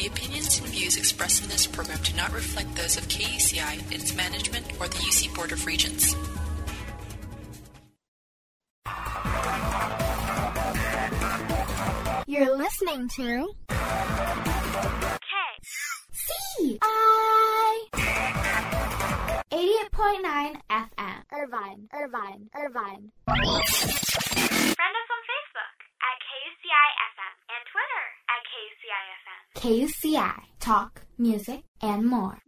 [0.00, 4.14] The opinions and views expressed in this program do not reflect those of KUCI, its
[4.14, 6.16] management, or the UC Board of Regents.
[12.26, 13.76] You're listening to K.
[16.12, 17.86] C I
[19.52, 21.24] 88.9 FM.
[21.30, 23.12] Irvine, Irvine, Irvine.
[23.26, 25.39] Friend us on Facebook
[29.60, 30.32] KUCI.
[30.58, 32.38] Talk, music, and more.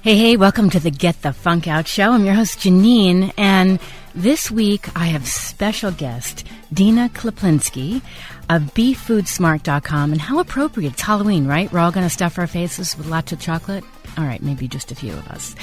[0.00, 2.12] Hey, hey, welcome to the Get the Funk Out show.
[2.12, 3.78] I'm your host, Janine, and
[4.14, 8.00] this week I have special guest, Dina Kliplinski
[8.48, 10.12] of BeFoodSmart.com.
[10.12, 10.94] And how appropriate.
[10.94, 11.70] It's Halloween, right?
[11.70, 13.84] We're all going to stuff our faces with lots of chocolate.
[14.16, 15.54] All right, maybe just a few of us.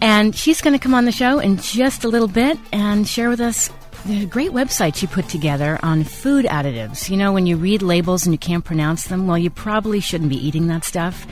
[0.00, 3.28] And she's going to come on the show in just a little bit and share
[3.28, 3.70] with us
[4.04, 7.08] the great website she put together on food additives.
[7.08, 10.30] You know, when you read labels and you can't pronounce them, well, you probably shouldn't
[10.30, 11.26] be eating that stuff.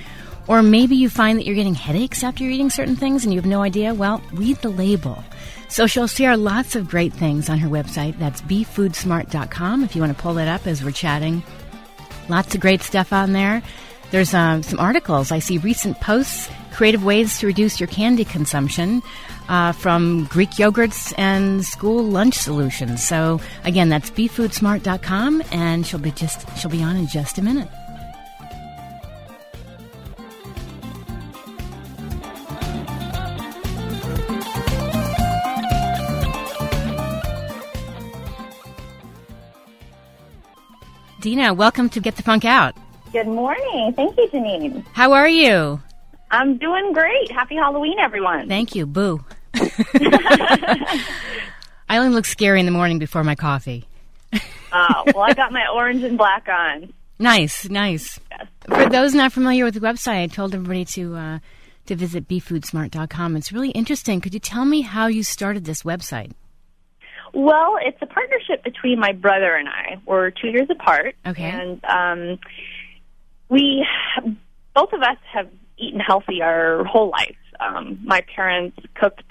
[0.47, 3.41] Or maybe you find that you're getting headaches after you're eating certain things and you
[3.41, 3.95] have no idea.
[3.95, 5.23] Well, read the label.
[5.69, 8.19] So she'll share lots of great things on her website.
[8.19, 11.43] That's befoodsmart.com if you want to pull it up as we're chatting.
[12.29, 13.63] Lots of great stuff on there.
[14.11, 15.31] There's um, some articles.
[15.31, 16.51] I see recent posts,
[16.81, 19.03] creative ways to reduce your candy consumption
[19.51, 23.03] uh, from Greek yogurts and school lunch solutions.
[23.07, 27.69] So again, that's befoodsmart.com, and she'll be just she'll be on in just a minute.
[41.21, 42.75] Dina, welcome to Get the Funk Out.
[43.13, 43.93] Good morning.
[43.93, 44.83] Thank you, Janine.
[44.95, 45.83] How are you?
[46.31, 47.31] I'm doing great.
[47.31, 48.49] Happy Halloween, everyone.
[48.49, 48.87] Thank you.
[48.87, 49.25] Boo.
[49.55, 51.07] I
[51.91, 53.87] only look scary in the morning before my coffee.
[54.73, 56.93] Oh, well, I got my orange and black on.
[57.19, 58.21] Nice, nice.
[58.31, 58.47] Yes.
[58.67, 61.39] For those not familiar with the website, I told everybody to uh,
[61.87, 63.37] to visit befoodsmart.com.
[63.37, 64.21] It's really interesting.
[64.21, 66.33] Could you tell me how you started this website?
[67.35, 70.01] Well, it's a partnership between my brother and I.
[70.07, 71.17] We're two years apart.
[71.27, 71.45] Okay.
[71.45, 72.39] And um,
[73.49, 73.87] we,
[74.75, 75.49] both of us have
[75.81, 77.37] eaten healthy our whole life.
[77.59, 79.23] Um, my parents cooked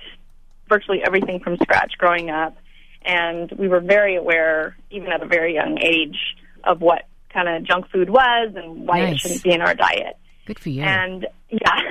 [0.67, 2.55] virtually everything from scratch growing up.
[3.03, 6.17] And we were very aware, even at a very young age,
[6.63, 10.17] of what kind of junk food was and why it shouldn't be in our diet.
[10.45, 10.81] Good for you.
[10.81, 11.81] And yeah.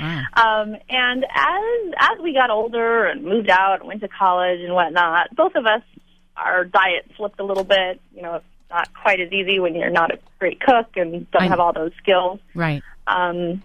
[0.00, 0.22] Wow.
[0.34, 4.74] um, and as as we got older and moved out and went to college and
[4.74, 5.82] whatnot, both of us
[6.36, 8.00] our diet slipped a little bit.
[8.14, 11.42] You know, it's not quite as easy when you're not a great cook and don't
[11.42, 12.40] I- have all those skills.
[12.54, 12.82] right.
[13.06, 13.62] Um,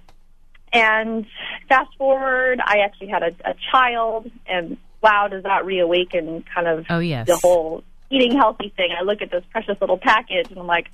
[0.75, 1.25] and
[1.69, 6.85] fast forward, I actually had a, a child, and wow, does that reawaken kind of
[6.89, 7.27] Oh, yes.
[7.27, 8.89] the whole eating healthy thing?
[8.97, 10.87] I look at this precious little package, and I'm like,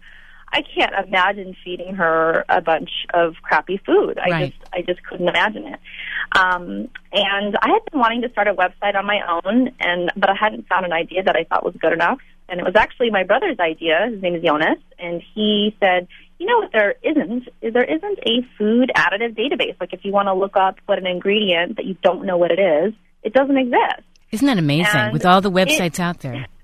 [0.54, 4.20] I can't imagine feeding her a bunch of crappy food.
[4.20, 4.54] I Right.
[4.60, 5.80] just, I just couldn't imagine it.
[6.38, 10.30] Um, and I had been wanting to start a website on my own, and but
[10.30, 12.20] I hadn't found an idea that I thought was good enough.
[12.50, 14.10] And it was actually my brother's idea.
[14.12, 16.10] His name is Jonas, and he said,
[16.42, 16.72] "You know what?
[16.72, 17.48] There isn't.
[17.62, 19.76] is There isn't a food additive database.
[19.80, 22.50] Like if you want to look up what an ingredient that you don't know what
[22.50, 25.00] it is, it doesn't exist." Isn't that amazing?
[25.00, 26.48] And With all the it- websites out there.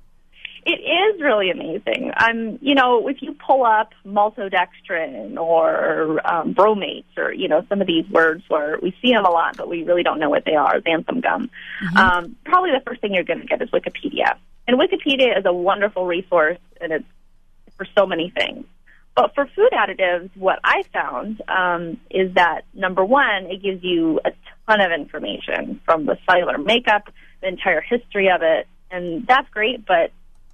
[0.70, 2.12] It is really amazing.
[2.18, 7.80] Um, you know, if you pull up maltodextrin or um, bromates or you know some
[7.80, 10.44] of these words where we see them a lot, but we really don't know what
[10.44, 11.50] they are, xanthan gum.
[11.96, 14.36] Um, probably the first thing you're going to get is Wikipedia,
[14.68, 17.06] and Wikipedia is a wonderful resource, and it's
[17.78, 18.66] for so many things.
[19.18, 24.20] But for food additives, what I found um, is that number one, it gives you
[24.24, 24.30] a
[24.68, 27.10] ton of information from the cellular makeup,
[27.42, 29.88] the entire history of it, and that's great.
[29.88, 30.12] But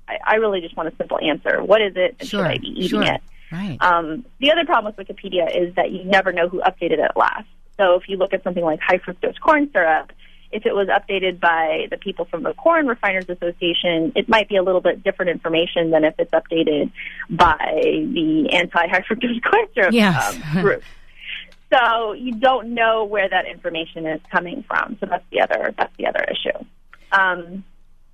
[0.07, 2.45] I, I really just want a simple answer: what is it, and Sure.
[2.45, 3.03] should I be eating sure.
[3.03, 3.21] it?
[3.51, 3.77] Right.
[3.81, 7.47] Um, the other problem with Wikipedia is that you never know who updated it last.
[7.75, 10.13] So if you look at something like high fructose corn syrup,
[10.53, 14.55] if it was updated by the people from the Corn Refiners Association, it might be
[14.55, 16.91] a little bit different information than if it's updated
[17.29, 20.35] by the anti-high fructose corn syrup Yes.
[20.55, 20.83] um, group.
[21.73, 24.95] So you don't know where that information is coming from.
[24.99, 26.63] So that's the other that's the other issue.
[27.11, 27.63] Um,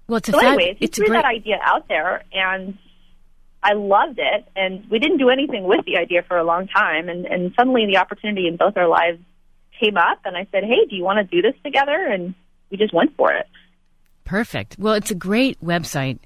[0.07, 1.17] well, it's a so, fab- anyways, it's a threw great.
[1.17, 2.77] that idea out there, and
[3.61, 4.47] I loved it.
[4.55, 7.85] And we didn't do anything with the idea for a long time, and, and suddenly
[7.85, 9.19] the opportunity in both our lives
[9.79, 12.33] came up, and I said, "Hey, do you want to do this together?" And
[12.69, 13.47] we just went for it.
[14.25, 14.77] Perfect.
[14.77, 16.19] Well, it's a great website.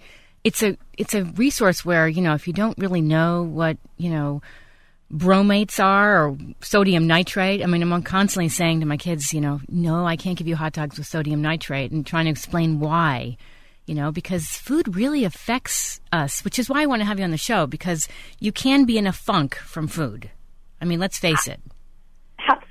[0.44, 4.10] It's a it's a resource where you know if you don't really know what you
[4.10, 4.42] know
[5.14, 7.64] bromates are or sodium nitrate.
[7.64, 10.56] I mean, I'm constantly saying to my kids, you know, no, I can't give you
[10.56, 13.38] hot dogs with sodium nitrate and trying to explain why,
[13.86, 17.26] you know, because food really affects us, which is why I want to have you
[17.26, 18.08] on the show because
[18.40, 20.32] you can be in a funk from food.
[20.82, 21.62] I mean, let's face it.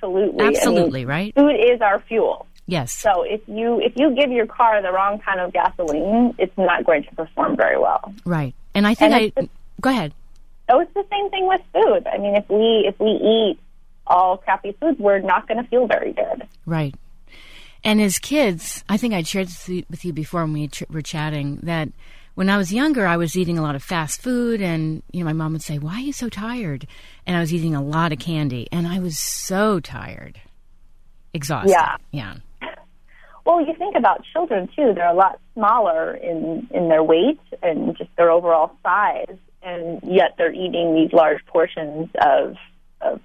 [0.02, 0.44] Absolutely.
[0.46, 1.34] Absolutely, I mean, right?
[1.34, 2.46] Food is our fuel.
[2.66, 2.92] Yes.
[2.92, 6.84] So if you if you give your car the wrong kind of gasoline, it's not
[6.86, 8.14] going to perform very well.
[8.24, 8.54] Right.
[8.74, 9.48] And I think And I it's-
[9.80, 10.12] go ahead.
[10.70, 12.06] So it's the same thing with food.
[12.06, 13.58] I mean, if we if we eat
[14.06, 16.46] all crappy foods, we're not going to feel very good.
[16.66, 16.94] Right.
[17.84, 21.02] And as kids, I think I'd shared this with you before when we ch- were
[21.02, 21.88] chatting that
[22.34, 25.26] when I was younger, I was eating a lot of fast food, and you know,
[25.26, 26.86] my mom would say, "Why are you so tired?"
[27.26, 30.40] And I was eating a lot of candy, and I was so tired,
[31.34, 31.70] exhausted.
[31.72, 31.96] Yeah.
[32.10, 32.34] yeah,
[33.44, 37.96] Well, you think about children too; they're a lot smaller in in their weight and
[37.96, 42.56] just their overall size, and yet they're eating these large portions of
[43.00, 43.20] of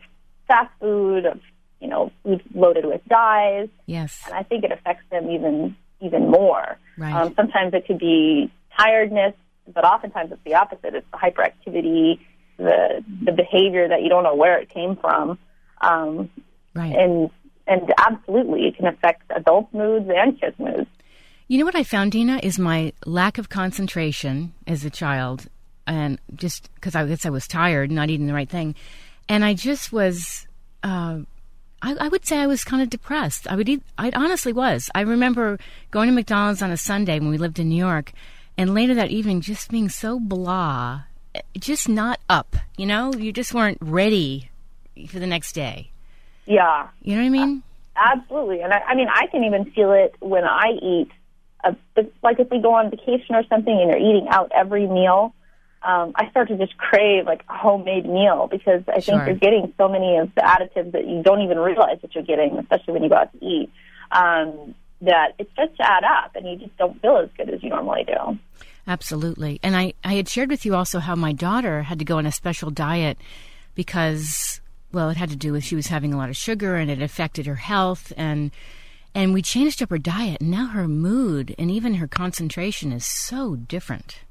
[0.47, 1.39] fast food, of
[1.79, 3.69] you know, food loaded with dyes.
[3.85, 6.77] yes, and I think it affects them even even more.
[6.97, 7.13] Right.
[7.13, 9.33] Um, sometimes it could be tiredness,
[9.73, 10.95] but oftentimes it's the opposite.
[10.95, 12.19] It's the hyperactivity,
[12.57, 15.37] the the behavior that you don't know where it came from,
[15.81, 16.29] um,
[16.73, 16.95] right.
[16.95, 17.29] and
[17.67, 20.89] and absolutely it can affect adult moods and kids' moods.
[21.47, 25.47] You know what I found, Dina, is my lack of concentration as a child,
[25.85, 28.75] and just because I guess I was tired, not eating the right thing,
[29.29, 30.47] and I just was.
[30.83, 31.19] Uh,
[31.79, 33.47] I, I would say I was kind of depressed.
[33.47, 33.83] I would eat.
[33.97, 34.89] I honestly was.
[34.95, 35.59] I remember
[35.91, 38.13] going to McDonald's on a Sunday when we lived in New York,
[38.57, 41.01] and later that evening just being so blah,
[41.57, 42.55] just not up.
[42.77, 44.49] You know, you just weren't ready
[45.09, 45.91] for the next day.
[46.45, 47.63] Yeah, You know what I mean?
[47.95, 48.61] absolutely.
[48.61, 51.09] And I, I mean, I can even feel it when I eat.
[51.63, 51.75] A,
[52.23, 55.33] like if we go on vacation or something and you're eating out every meal,
[55.83, 59.25] um, I start to just crave like a homemade meal because I think Sure.
[59.25, 62.57] you're getting so many of the additives that you don't even realize that you're getting,
[62.59, 63.69] especially when you go out to eat.
[64.11, 67.61] Um, that it starts to add up, and you just don't feel as good as
[67.61, 68.39] you normally do.
[68.87, 69.59] Absolutely.
[69.61, 72.25] And I, I had shared with you also how my daughter had to go on
[72.25, 73.17] a special diet
[73.75, 74.61] because,
[74.91, 77.01] well, it had to do with she was having a lot of sugar and it
[77.01, 78.13] affected her health.
[78.15, 78.51] And,
[79.13, 80.39] and we changed up her diet.
[80.39, 84.21] And now her mood and even her concentration is so different.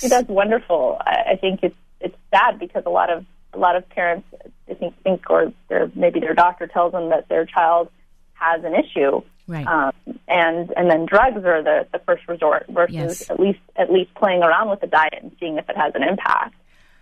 [0.00, 0.98] That's wonderful.
[1.00, 4.26] I, I think it's it's sad because a lot of a lot of parents
[4.68, 7.90] I think think or their maybe their doctor tells them that their child
[8.34, 9.66] has an issue, Right.
[9.66, 9.92] um,
[10.28, 13.30] and and then drugs are the the first resort versus Yes.
[13.30, 16.02] at least at least playing around with the diet and seeing if it has an
[16.02, 16.54] impact.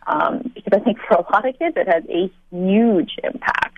[0.07, 3.77] Um, because I think for a lot of kids it has a huge impact.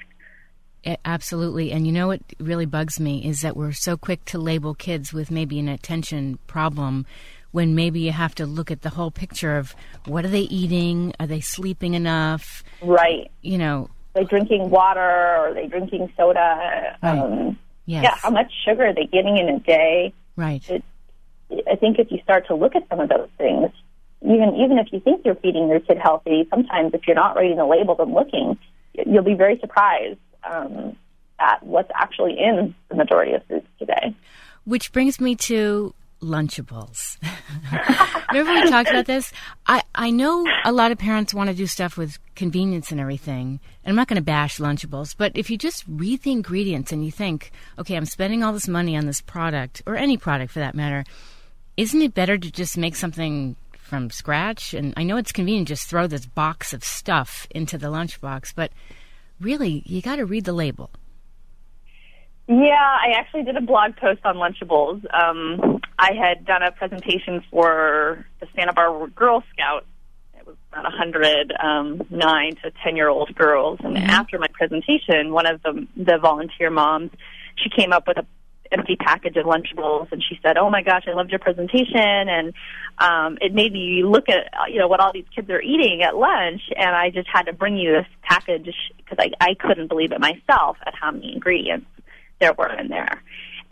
[0.86, 1.72] A- Absolutely.
[1.72, 5.12] And you know what really bugs me is that we're so quick to label kids
[5.12, 7.04] with maybe an attention problem
[7.50, 9.74] when maybe you have to look at the whole picture of
[10.06, 11.12] what are they eating?
[11.20, 12.64] Are they sleeping enough?
[12.82, 13.30] Right.
[13.42, 16.96] You know, Are they drinking water or are they drinking soda?
[17.02, 17.18] Right.
[17.18, 18.04] Um, yes.
[18.04, 20.12] Yeah, how much sugar are they getting in a day?
[20.36, 20.68] Right.
[20.68, 20.84] it,
[21.70, 23.70] I think if you start to look at some of those things,
[24.22, 27.56] even even if you think you're feeding your kid healthy, sometimes if you're not reading
[27.56, 28.58] the labels and looking,
[28.94, 30.18] you'll be very surprised
[30.50, 30.96] um,
[31.38, 34.14] at what's actually in the majority of foods today.
[34.64, 37.18] Which brings me to Lunchables.
[38.32, 39.32] Remember we talked about this?
[39.66, 43.60] I, I know a lot of parents want to do stuff with convenience and everything.
[43.84, 47.04] And I'm not going to bash Lunchables, but if you just read the ingredients and
[47.04, 50.60] you think, okay, I'm spending all this money on this product, or any product for
[50.60, 51.04] that matter,
[51.76, 54.72] isn't it better to just make something from scratch?
[54.72, 58.70] And I know it's convenient, just throw this box of stuff into the lunchbox, but
[59.40, 60.90] really, you got to read the label.
[62.48, 65.02] Yeah, I actually did a blog post on Lunchables.
[65.14, 69.86] Um, I had done a presentation for the Santa Barbara Girl Scouts.
[70.34, 73.78] It was about 100 um, nine to 10 year old girls.
[73.84, 77.12] And after my presentation, one of the, the volunteer moms,
[77.56, 78.26] she came up with a
[78.72, 82.54] empty package of Lunchables, and she said, "Oh my gosh, I loved your presentation, and
[82.98, 86.16] um, it made me look at you know what all these kids are eating at
[86.16, 90.12] lunch, and I just had to bring you this package because I, I couldn't believe
[90.12, 91.86] it myself at how many ingredients
[92.42, 93.22] there were in there,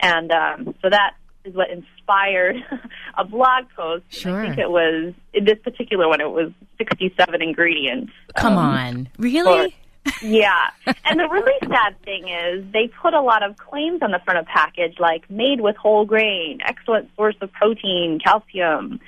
[0.01, 2.57] and um, so that is what inspired
[3.19, 4.05] a blog post.
[4.09, 4.41] Sure.
[4.41, 6.21] I think it was in this particular one.
[6.21, 8.13] It was sixty-seven ingredients.
[8.37, 9.09] Come um, on.
[9.19, 9.75] Really?
[10.23, 10.71] yeah.
[11.05, 14.39] And the really sad thing is they put a lot of claims on the front
[14.39, 19.01] of package like made with whole grain, excellent source of protein, calcium.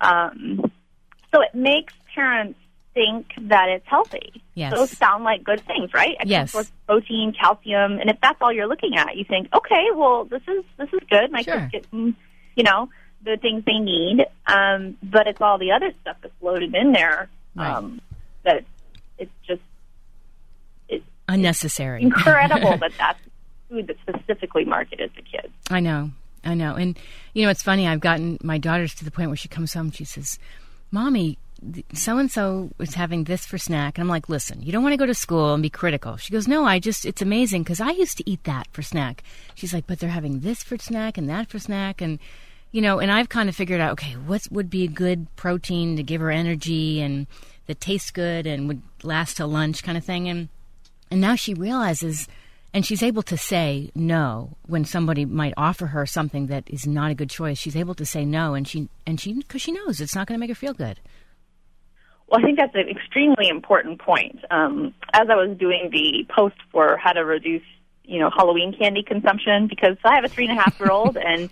[0.00, 0.72] Um,
[1.32, 2.58] so it makes parents
[2.94, 4.42] think that it's healthy.
[4.54, 4.74] Yes.
[4.74, 6.16] Those sound like good things, right?
[6.24, 6.52] Yes.
[6.52, 10.42] source protein, calcium, and if that's all you're looking at, you think, okay, well, this
[10.48, 11.30] is this is good.
[11.30, 11.68] My Sure.
[11.70, 12.16] kids getting,
[12.56, 12.88] you know,
[13.22, 14.26] the things they need.
[14.46, 17.72] Um, but it's all the other stuff that's loaded in there Right.
[17.76, 18.00] um,
[18.44, 18.64] that
[19.18, 19.62] it's just
[20.88, 22.02] it's, Unnecessary.
[22.02, 23.20] incredible that that's
[23.68, 25.52] food that's specifically marketed to kids.
[25.70, 26.10] I know.
[26.44, 26.74] I know.
[26.74, 26.98] And,
[27.34, 27.86] you know, it's funny.
[27.86, 30.38] I've gotten my daughters to the point where she comes home and she says,
[30.90, 31.38] Mommy,
[31.94, 33.96] so and so is having this for snack.
[33.96, 36.16] And I'm like, listen, you don't want to go to school and be critical.
[36.16, 39.22] She goes, no, I just, it's amazing because I used to eat that for snack.
[39.54, 42.00] She's like, but they're having this for snack and that for snack.
[42.00, 42.18] And,
[42.72, 45.96] you know, and I've kind of figured out, okay, what would be a good protein
[45.96, 47.26] to give her energy and
[47.66, 50.28] that tastes good and would last till lunch kind of thing.
[50.28, 50.48] And,
[51.10, 52.26] and now she realizes,
[52.72, 57.10] and she's able to say no when somebody might offer her something that is not
[57.10, 57.58] a good choice.
[57.58, 60.38] She's able to say no, and she and she because she knows it's not going
[60.38, 61.00] to make her feel good.
[62.30, 64.38] Well, I think that's an extremely important point.
[64.50, 67.62] Um, as I was doing the post for how to reduce,
[68.04, 71.16] you know, Halloween candy consumption, because I have a three and a half year old,
[71.16, 71.50] and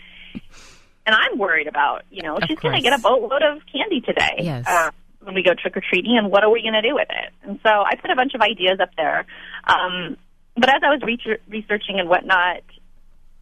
[1.06, 4.00] and I'm worried about, you know, Of she's going to get a boatload of candy
[4.02, 4.36] today.
[4.38, 4.66] Yes.
[4.68, 7.08] Uh, when we go trick or treating, and what are we going to do with
[7.10, 7.32] it?
[7.42, 9.26] And so I put a bunch of ideas up there.
[9.64, 10.16] Um,
[10.54, 12.62] but as I was research- researching and whatnot,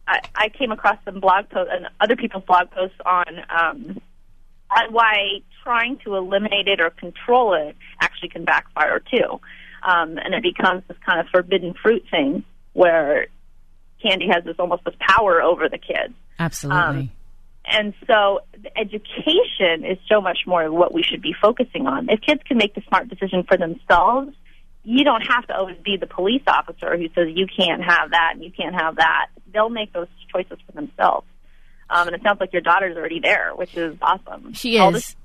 [0.07, 4.01] I, I came across some blog posts and other people's blog posts on um,
[4.69, 9.41] on why trying to eliminate it or control it actually can backfire too.
[9.83, 13.27] Um, and it becomes this kind of forbidden fruit thing where
[14.01, 16.13] candy has this almost this power over the kids.
[16.39, 16.79] Absolutely.
[16.81, 17.11] Um,
[17.65, 18.39] And so
[18.77, 22.07] education is so much more what we should be focusing on.
[22.09, 24.33] If kids can make the smart decision for themselves,
[24.85, 28.31] you don't have to always be the police officer who says you can't have that
[28.35, 29.25] and you can't have that.
[29.53, 31.27] They'll make those choices for themselves.
[31.89, 34.53] Um, and it sounds like your daughter's already there, which is awesome.
[34.53, 35.15] she is.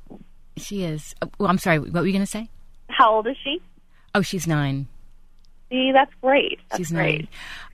[0.57, 1.15] She is.
[1.23, 1.79] Oh, well, I'm sorry.
[1.79, 2.49] What were you going to say?
[2.89, 3.61] How old is she?
[4.15, 4.87] Oh, she's nine.
[5.71, 6.59] See, that's great.
[6.69, 7.21] That's She's great.
[7.21, 7.29] nine.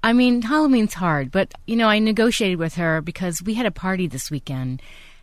[0.04, 3.72] I mean, Halloween's hard, but you know, I negotiated with her because we had a
[3.72, 4.80] party this weekend,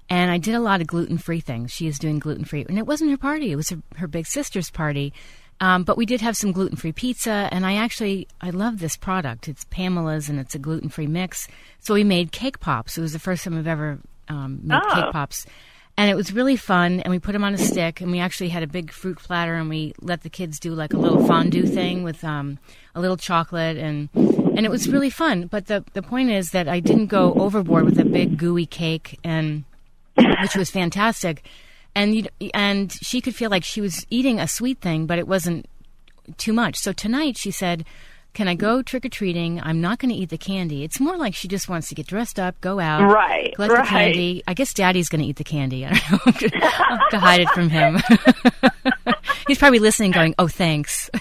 [0.09, 1.71] and I did a lot of gluten free things.
[1.71, 4.27] She is doing gluten free, and it wasn't her party; it was her, her big
[4.27, 5.13] sister's party.
[5.61, 8.97] Um, but we did have some gluten free pizza, and I actually I love this
[8.97, 9.47] product.
[9.47, 11.47] It's Pamela's, and it's a gluten free mix.
[11.79, 12.97] So we made cake pops.
[12.97, 14.93] It was the first time I've ever um, made Oh.
[14.95, 15.45] cake pops.
[15.97, 18.49] And it was really fun, and we put them on a stick, and we actually
[18.49, 21.65] had a big fruit platter, and we let the kids do like a little fondue
[21.65, 22.59] thing with um,
[22.93, 25.47] a little chocolate, and and it was really fun.
[25.47, 29.19] But the the point is that I didn't go overboard with a big gooey cake,
[29.23, 29.63] and
[30.17, 31.45] which was fantastic,
[31.95, 35.65] and and she could feel like she was eating a sweet thing, but it wasn't
[36.37, 36.75] too much.
[36.75, 37.85] So tonight she said,
[38.35, 39.59] "Can I go trick or treating?
[39.61, 40.83] I'm not going to eat the candy.
[40.83, 43.89] It's more like she just wants to get dressed up, go out, Right, collect the
[43.89, 44.43] candy.
[44.47, 45.85] I guess Daddy's going to eat the candy.
[45.85, 46.59] I don't know.
[46.61, 47.97] I'll have to hide it from him.
[49.47, 51.09] He's probably listening, going, "Oh, thanks."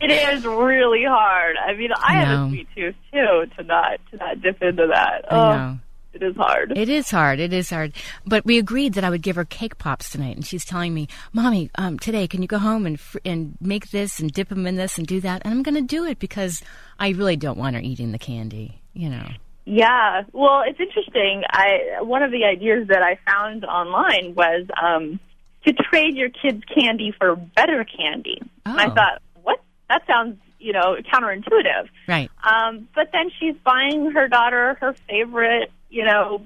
[0.00, 1.56] It is really hard.
[1.56, 4.86] I mean, I, I have a sweet tooth too to not to not dip into
[4.88, 5.24] that.
[5.32, 5.78] I oh, know.
[6.14, 6.76] It is hard.
[6.76, 7.40] It is hard.
[7.40, 7.92] It is hard.
[8.26, 11.08] But we agreed that I would give her cake pops tonight, and she's telling me,
[11.32, 14.66] "Mommy, um, today can you go home and fr- and make this and dip them
[14.66, 16.62] in this and do that?" And I'm going to do it because
[16.98, 18.80] I really don't want her eating the candy.
[18.92, 19.26] You know.
[19.66, 20.22] Yeah.
[20.32, 21.42] Well, it's interesting.
[21.50, 25.18] I one of the ideas that I found online was um,
[25.66, 28.40] to trade your kids' candy for better candy.
[28.66, 28.94] And I Oh.
[28.94, 29.60] thought, what?
[29.88, 31.88] That sounds you know counterintuitive.
[32.08, 32.30] Right.
[32.42, 36.42] Um, but then she's buying her daughter her favorite, you know,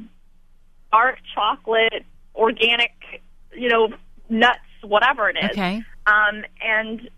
[0.93, 2.93] dark chocolate, organic,
[3.55, 3.89] you know,
[4.29, 5.51] nuts, whatever it is.
[5.53, 5.83] Okay.
[6.07, 7.09] Um, and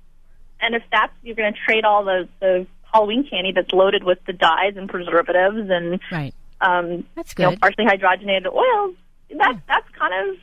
[0.61, 4.19] and if that's you're going to trade all the the Halloween candy that's loaded with
[4.27, 6.35] the dyes and preservatives and Right.
[6.61, 7.61] um, That's you know, good.
[7.61, 8.97] partially hydrogenated oils,
[9.39, 10.37] that that's kind of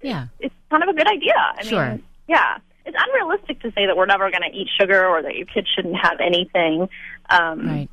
[0.00, 0.26] Yeah.
[0.40, 1.34] it's kind of a good idea.
[1.58, 1.88] I Sure.
[1.90, 2.58] mean, yeah,
[2.94, 5.66] it's unrealistic to say that we're never going to eat sugar or that your kids
[5.74, 6.88] shouldn't have anything.
[7.30, 7.90] Um, Right.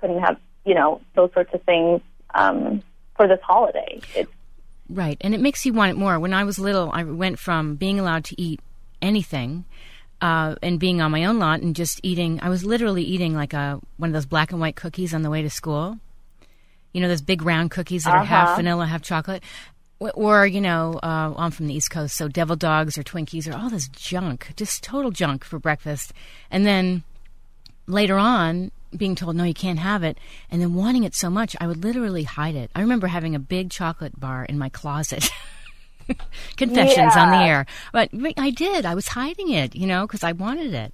[0.00, 2.00] Couldn't have you know those sorts of things
[2.34, 2.82] um,
[3.16, 4.00] for this holiday.
[4.14, 4.30] It's
[4.88, 5.16] Right.
[5.20, 6.18] And it makes you want it more.
[6.18, 8.60] When I was little, I went from being allowed to eat
[9.00, 9.64] anything
[10.20, 12.40] uh, and being on my own lot and just eating.
[12.42, 15.30] I was literally eating like a one of those black and white cookies on the
[15.30, 15.98] way to school.
[16.92, 18.56] You know, those big round cookies that are half Uh-huh.
[18.56, 19.44] vanilla, half chocolate.
[20.00, 23.56] Or- you know, uh, I'm from the East Coast, so devil dogs or Twinkies or
[23.56, 26.12] all this junk, just total junk for breakfast.
[26.50, 27.04] And then
[27.86, 30.18] later on being told no you can't have it
[30.50, 32.70] and then wanting it so much i would literally hide it.
[32.74, 35.30] I remember having a big chocolate bar in my closet.
[36.56, 37.66] Confessions on the air.
[37.92, 38.84] But i did.
[38.84, 40.92] I was hiding it you know because i wanted it.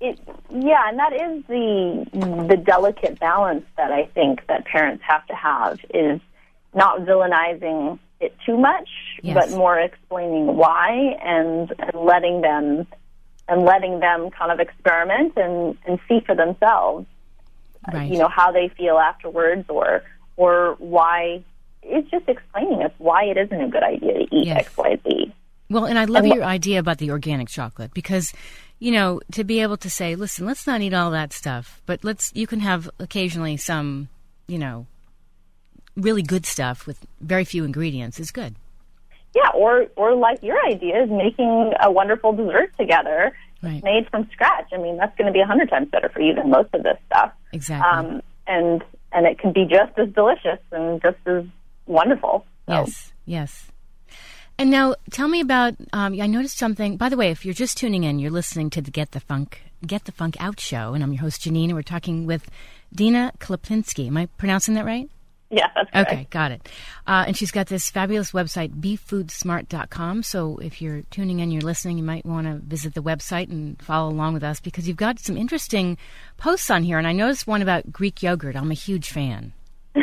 [0.00, 0.16] It,
[0.50, 5.34] yeah, and that is the the delicate balance that I think that parents have to
[5.34, 6.20] have is
[6.74, 8.88] not villainizing it too much,
[9.22, 9.34] Yes.
[9.34, 12.86] but more explaining why and, and letting them
[13.48, 17.06] and letting them kind of experiment and, and see for themselves,
[17.88, 20.02] uh, right you know, how they feel afterwards or
[20.36, 21.42] or why
[21.82, 24.66] it's just explaining us why it isn't a good idea to eat Yes.
[24.66, 25.32] X, Y, Z.
[25.70, 28.32] Well, and I love And your idea about the organic chocolate because,
[28.78, 32.04] you know, to be able to say, listen, let's not eat all that stuff, but
[32.04, 34.08] let's, you can have occasionally some,
[34.46, 34.86] you know,
[35.98, 38.54] really good stuff with very few ingredients is good.
[39.34, 43.82] Yeah, or or like your idea is making a wonderful dessert together, Right.
[43.82, 44.68] made from scratch.
[44.72, 46.82] I mean, that's going to be a hundred times better for you than most of
[46.82, 47.32] this stuff.
[47.52, 47.88] Exactly.
[47.90, 51.44] Um, and and it can be just as delicious and just as
[51.86, 52.46] wonderful.
[52.66, 52.72] So.
[52.74, 53.66] Yes, yes.
[54.58, 55.74] And now tell me about.
[55.92, 56.96] Um, I noticed something.
[56.96, 59.62] By the way, if you're just tuning in, you're listening to the Get the Funk
[59.86, 62.48] Get the Funk Out show, and I'm your host Janine, and we're talking with
[62.94, 64.06] Dina Klapinski.
[64.08, 65.08] Am I pronouncing that right?
[65.58, 65.68] Yeah.
[65.94, 66.68] Okay, got it.
[67.06, 70.22] Uh, and she's got this fabulous website, befoodsmart.com.
[70.22, 73.80] So if you're tuning in, you're listening, you might want to visit the website and
[73.80, 75.96] follow along with us because you've got some interesting
[76.36, 76.98] posts on here.
[76.98, 78.56] And I noticed one about Greek yogurt.
[78.56, 79.54] I'm a huge fan.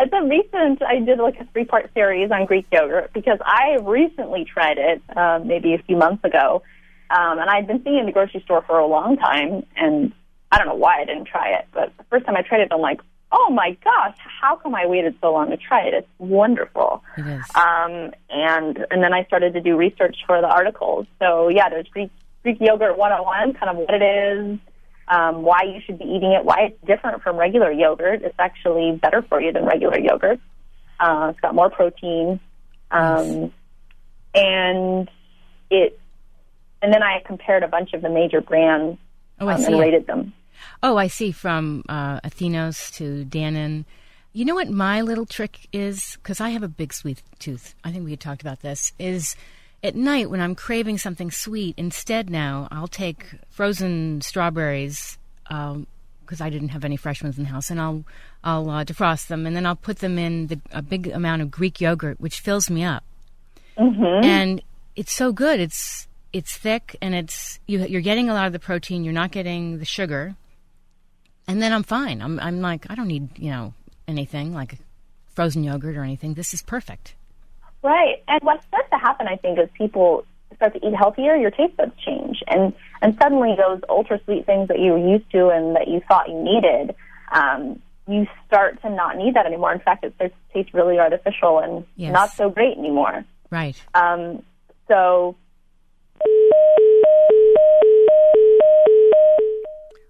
[0.00, 0.80] It's a recent.
[0.82, 5.02] I did like a three part series on Greek yogurt because I recently tried it,
[5.16, 6.62] um, maybe a few months ago,
[7.10, 10.12] um, and I'd been seeing it in the grocery store for a long time, and
[10.52, 12.68] I don't know why I didn't try it, but the first time I tried it,
[12.70, 13.00] I'm like,
[13.32, 15.94] oh my gosh, how come I waited so long to try it?
[15.94, 17.02] It's wonderful.
[17.16, 17.44] It is.
[17.54, 21.06] Um, and and then I started to do research for the articles.
[21.18, 22.10] So yeah, there's Greek
[22.42, 24.58] Greek yogurt 101, kind of what it is,
[25.08, 28.22] um, why you should be eating it, why it's different from regular yogurt.
[28.22, 30.40] It's actually better for you than regular yogurt.
[31.00, 32.40] Uh, it's got more protein,
[32.90, 33.52] um,
[34.34, 35.10] and
[35.70, 35.98] it.
[36.80, 38.98] And then I compared a bunch of the major brands
[39.40, 40.32] Oh, um, and rated them.
[40.82, 41.32] Oh, I see.
[41.32, 43.84] From uh, Athenos to Dannon.
[44.32, 46.16] You know what my little trick is?
[46.22, 47.74] Because I have a big sweet tooth.
[47.82, 48.92] I think we had talked about this.
[48.98, 49.36] Is
[49.82, 56.50] at night when I'm craving something sweet, instead now I'll take frozen strawberries because I
[56.50, 58.04] didn't have any fresh ones in the house, and I'll
[58.44, 61.50] I'll uh, defrost them, and then I'll put them in the, a big amount of
[61.50, 63.02] Greek yogurt, which fills me up.
[63.78, 64.24] Mm-hmm.
[64.24, 64.62] And
[64.94, 65.58] it's so good.
[65.58, 69.04] It's it's thick, and it's you, you're getting a lot of the protein.
[69.04, 70.36] You're not getting the sugar
[71.48, 72.22] and then I'm fine.
[72.22, 73.74] I'm I'm like I don't need you know
[74.06, 74.76] anything like
[75.34, 76.34] frozen yogurt or anything.
[76.34, 77.14] This is perfect.
[77.82, 78.22] Right.
[78.26, 80.24] And what starts to happen, I think, is people
[80.56, 82.42] start to eat healthier, your taste buds change.
[82.48, 86.00] And, and suddenly those ultra sweet things that you were used to and that you
[86.08, 86.96] thought you needed,
[87.32, 89.72] um, you start to not need that anymore.
[89.72, 92.12] In fact, it starts to taste really artificial and Yes.
[92.12, 93.24] not so great anymore.
[93.50, 93.80] Right.
[93.94, 94.42] Um,
[94.88, 95.36] so,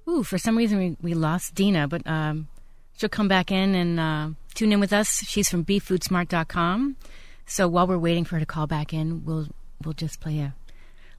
[0.09, 2.49] Ooh, for some reason we, we lost Dina, but um,
[2.97, 5.23] she'll come back in and uh, tune in with us.
[5.27, 6.97] She's from BeFoodSmart.com.
[7.45, 9.49] So while we're waiting for her to call back in, we'll
[9.85, 10.55] we'll just play a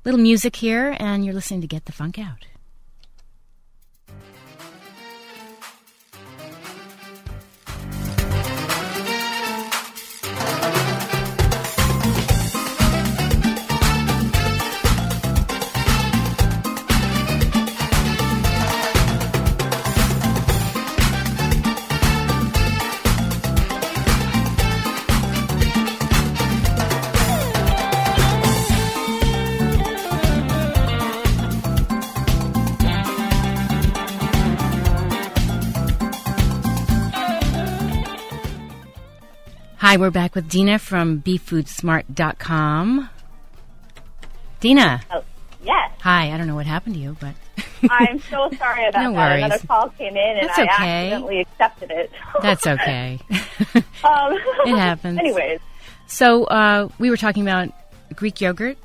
[0.05, 2.45] little music here, and you're listening to Get the Funk Out.
[39.89, 43.09] Hi, we're back with Dina from BeFoodSmart.com.
[44.59, 45.23] Dina, oh,
[45.63, 46.31] yes, hi.
[46.31, 47.33] I don't know what happened to you, but
[47.89, 49.31] I'm so sorry about No that.
[49.31, 49.45] worries.
[49.45, 52.11] Another call came in and That's I accidentally accepted it.
[52.43, 53.19] that's okay.
[54.03, 54.33] um,
[54.67, 55.17] It happens.
[55.17, 55.59] Anyways.
[56.05, 57.69] so uh, we were talking about
[58.15, 58.77] Greek yogurt.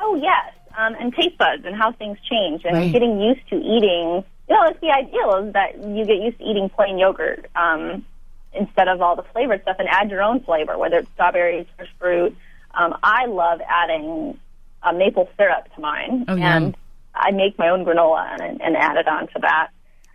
[0.00, 2.92] Oh yes, um, and taste buds and how things change and Right.
[2.92, 4.24] getting used to eating.
[4.48, 8.04] You know, it's the ideal is that you get used to eating plain yogurt um,
[8.52, 11.88] instead of all the flavored stuff and add your own flavor, whether it's strawberries, fresh
[11.98, 12.36] fruit.
[12.74, 14.38] Um, I love adding
[14.82, 16.76] uh, maple syrup to mine, Oh, and
[17.14, 19.68] I make my own granola and, and add it onto that.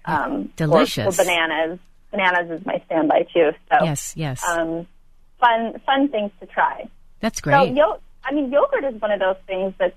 [0.05, 1.19] Um, Delicious.
[1.19, 1.79] Or, bananas.
[2.11, 3.51] Bananas is my standby too.
[3.71, 4.43] So Yes, yes.
[4.47, 4.87] um,
[5.39, 6.87] fun, fun things to try.
[7.19, 7.73] that's So, great.
[7.75, 9.95] yo- I mean, yogurt is one of those things that's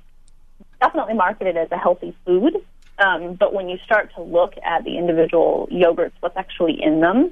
[0.81, 2.55] definitely marketed as a healthy food.
[2.99, 7.31] Um, but when you start to look at the individual yogurts, what's actually in them,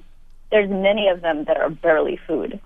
[0.51, 2.61] there's many of them that are barely food.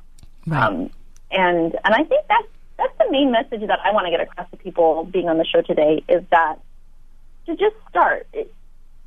[0.46, 0.62] right.
[0.62, 0.90] Um,
[1.30, 4.50] and and I think that's that's the main message that I want to get across
[4.50, 6.56] to people being on the show today is that
[7.46, 8.26] to just start.
[8.32, 8.52] It,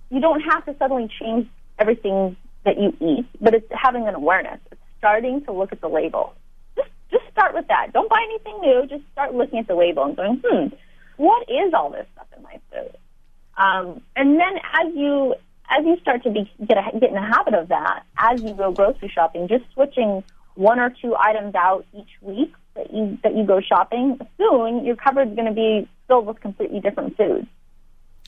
[0.10, 1.48] you don't have to suddenly change
[1.80, 4.60] everything that you eat, but it's having an awareness.
[4.72, 6.34] It's starting to look at the label.
[6.76, 7.92] Just just start with that.
[7.94, 8.86] Don't buy anything new.
[8.88, 10.68] Just start looking at the label and going, hmm,
[11.18, 12.96] what is all this stuff in my food?
[13.58, 15.36] Um, and then as you
[15.70, 18.54] as you start to be, get a, get in the habit of that, as you
[18.54, 20.24] go grocery shopping, just switching
[20.56, 24.96] one or two items out each week that you that you go shopping, soon your
[24.96, 27.48] cupboard is going to be filled with completely different foods.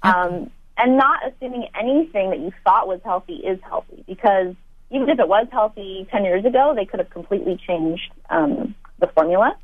[0.02, 4.56] Um, and not assuming anything that you thought was healthy is healthy because
[4.92, 9.08] even if it was healthy 10 years ago, they could have completely changed um, the
[9.08, 9.58] formula.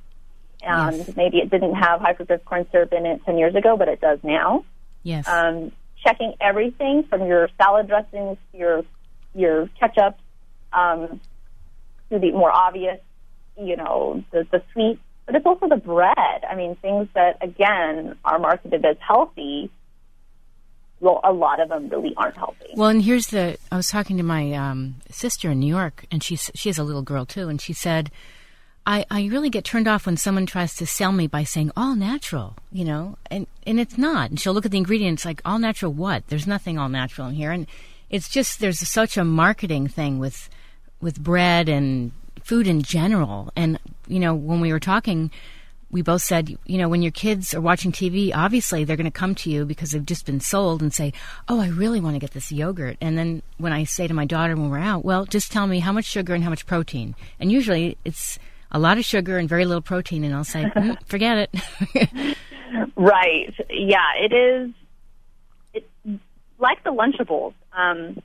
[0.64, 1.16] And Yes.
[1.16, 4.00] maybe it didn't have high fructose corn syrup in it 10 years ago, but it
[4.00, 4.64] does now.
[5.04, 5.28] Yes.
[5.28, 5.72] Um,
[6.04, 8.84] checking everything from your salad dressings to your
[9.34, 10.18] your ketchup
[10.74, 11.22] um,
[12.10, 13.00] to the more obvious,
[13.58, 15.00] you know, the, the sweet.
[15.26, 16.44] But it's also the bread.
[16.50, 19.72] I mean, things that again are marketed as healthy.
[21.00, 22.74] Well, a lot of them really aren't healthy.
[22.76, 23.58] Well, and here's the.
[23.72, 26.84] I was talking to my um, sister in New York, and she she has a
[26.84, 28.12] little girl too, and she said,
[28.86, 31.96] "I I really get turned off when someone tries to sell me by saying all
[31.96, 35.60] natural, you know, and and it's not." And she'll look at the ingredients like all
[35.60, 35.94] natural.
[35.94, 36.28] What?
[36.28, 37.68] There's nothing all natural in here, and
[38.10, 40.50] it's just there's such a marketing thing with
[41.02, 42.12] with bread and
[42.44, 43.52] food in general.
[43.56, 45.32] And you know, when we were talking,
[45.92, 49.12] we both said, you know, when your kids are watching TV, obviously they're going to
[49.12, 51.14] come to you because they've just been sold and say,
[51.48, 54.26] "Oh, I really want to get this yogurt." And then when I say to my
[54.26, 57.16] daughter when we're out, "Well, just tell me how much sugar and how much protein."
[57.40, 58.40] And usually it's
[58.72, 62.38] a lot of sugar and very little protein, and I'll say, mm, "Forget it."
[62.96, 63.54] Right.
[63.70, 64.72] Yeah, it is.
[65.74, 66.20] It's
[66.60, 67.54] like the Lunchables.
[67.74, 68.22] Um,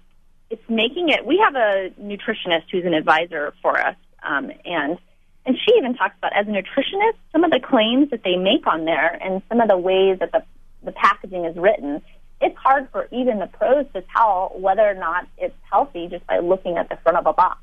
[0.50, 1.26] it's making it.
[1.26, 4.98] We have a nutritionist who's an advisor for us, um, and
[5.44, 8.66] and she even talks about as a nutritionist some of the claims that they make
[8.66, 10.42] on there and some of the ways that the
[10.84, 12.00] the packaging is written.
[12.40, 16.38] It's hard for even the pros to tell whether or not it's healthy just by
[16.38, 17.58] looking at the front of a box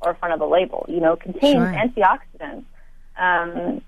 [0.00, 0.86] or front of a label.
[0.88, 1.66] You know, contains Sure.
[1.66, 2.64] antioxidants,
[3.18, 3.82] um,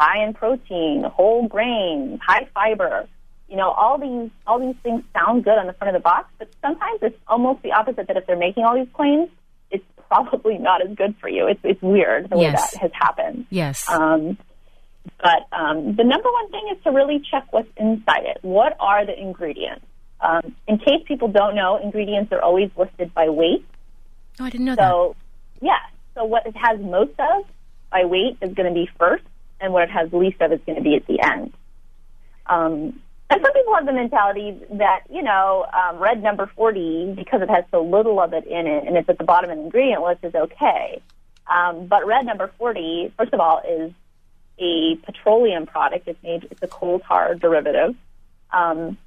[0.00, 3.06] high in protein, whole grain, high fiber.
[3.48, 6.28] You know, all these all these things sound good on the front of the box,
[6.38, 8.06] but sometimes it's almost the opposite.
[8.08, 9.28] That if they're making all these claims,
[9.70, 11.46] it's probably not as good for you.
[11.48, 12.70] It's it's weird the way Yes.
[12.72, 13.46] that has happened.
[13.50, 13.88] yes.
[13.88, 14.38] Um,
[15.18, 18.38] but um, the number one thing is to really check what's inside it.
[18.42, 19.84] What are the ingredients?
[20.20, 23.64] Um, in case people don't know, ingredients are always listed by weight.
[24.38, 24.90] oh, I didn't know that.
[24.90, 25.16] So,
[25.62, 25.78] yeah.
[26.14, 27.44] So what it has most of
[27.90, 29.24] by weight is going to be first,
[29.60, 31.52] and what it has least of is going to be at the end.
[32.46, 37.42] Um, and some people have the mentality that you know um, red number forty because
[37.42, 39.62] it has so little of it in it, and it's at the bottom of the
[39.64, 41.00] ingredient list is okay.
[41.46, 43.92] Um, but red number forty, first of all, is
[44.58, 46.08] a petroleum product.
[46.08, 46.48] It's made.
[46.50, 47.94] It's a coal tar derivative.
[48.52, 48.98] Um,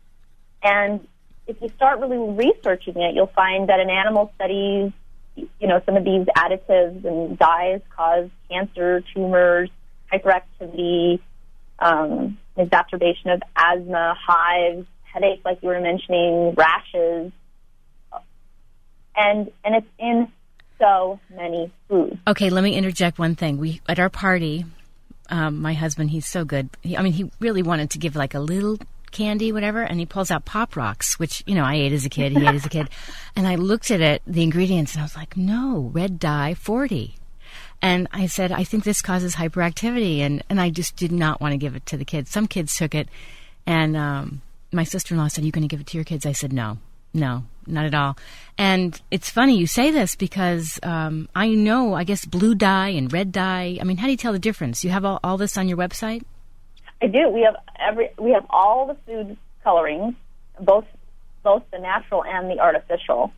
[0.63, 1.05] and
[1.47, 4.93] if you start really researching it, you'll find that in animal studies,
[5.35, 9.69] you know, some of these additives and dyes cause cancer, tumors,
[10.13, 11.19] hyperactivity,
[11.79, 17.31] um, exacerbation of asthma, hives, headaches, like you were mentioning, rashes,
[19.15, 20.27] and and it's in
[20.79, 22.17] so many foods.
[22.27, 23.57] Okay, let me interject one thing.
[23.57, 24.65] We at our party,
[25.29, 26.69] um, my husband, he's so good.
[26.81, 28.77] He, I mean, he really wanted to give like a little
[29.11, 32.09] candy, whatever, and he pulls out pop rocks, which you know I ate as a
[32.09, 32.31] kid.
[32.33, 32.89] He ate as a kid,
[33.35, 37.15] and I looked at it, the ingredients, and I was like, no, red dye forty.
[37.83, 41.51] And I said, I think this causes hyperactivity, and and I just did not want
[41.51, 42.31] to give it to the kids.
[42.31, 43.09] Some kids took it,
[43.67, 44.41] and um,
[44.71, 46.77] my sister-in-law said, "You going to give it to your kids?" I said, "No,
[47.13, 48.17] no, not at all."
[48.57, 53.11] And it's funny you say this because um, I know, I guess, blue dye and
[53.11, 53.77] red dye.
[53.81, 54.85] I mean, how do you tell the difference?
[54.85, 56.23] You have all, all this on your website?
[57.01, 57.27] I do.
[57.27, 58.11] We have every.
[58.17, 60.15] We have all the food colorings,
[60.57, 60.85] both
[61.43, 63.33] both the natural and the artificial,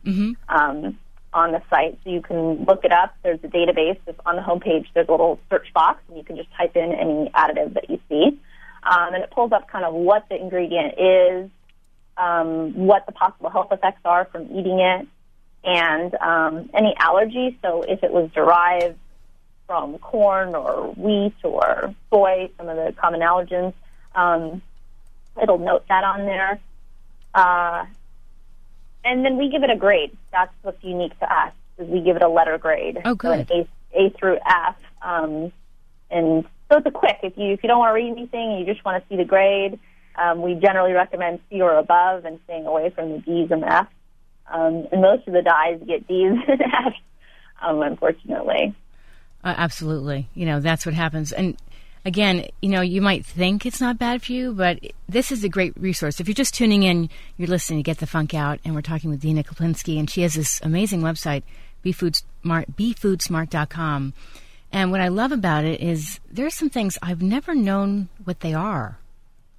[0.48, 0.96] um,
[1.36, 1.98] on the site.
[2.02, 3.14] So you can look it up.
[3.22, 3.98] There's a database.
[4.06, 4.86] It's on the homepage.
[4.94, 8.00] There's a little search box, and you can just type in any additive that you
[8.08, 8.38] see,
[8.82, 11.50] um, and it pulls up kind of what the ingredient is,
[12.16, 15.06] um, what the possible health effects are from eating it,
[15.62, 17.54] and um, any allergies.
[17.60, 18.96] So if it was derived
[19.66, 23.74] from corn or wheat or soy, some of the common allergens.
[24.14, 24.62] Um,
[25.42, 26.60] it'll note that on there.
[27.34, 27.84] Uh,
[29.06, 30.16] and then we give it a grade.
[30.32, 31.52] That's what's unique to us.
[31.78, 33.00] Is we give it a letter grade.
[33.04, 33.46] Oh, So an.
[33.50, 34.76] A, A through F.
[35.02, 35.52] Um,
[36.10, 37.18] and so it's a quick.
[37.22, 39.16] If you if you don't want to read anything, and you just want to see
[39.16, 39.78] the grade.
[40.16, 43.88] Um, we generally recommend C or above, and staying away from the D's and F's.
[44.50, 46.96] Um, and most of the dyes get D's and F's,
[47.60, 48.74] um, unfortunately.
[49.44, 50.28] Uh, absolutely.
[50.34, 51.32] You know, that's what happens.
[51.32, 51.56] And
[52.06, 55.48] again, you know, you might think it's not bad for you, but this is a
[55.48, 56.20] great resource.
[56.20, 59.10] If you're just tuning in, you're listening to Get the Funk Out, and we're talking
[59.10, 61.42] with Dina Kaplinski, and she has this amazing website,
[61.84, 64.14] befoodsmart, befoodsmart.com.
[64.72, 68.54] And what I love about it is there's some things I've never known what they
[68.54, 68.98] are.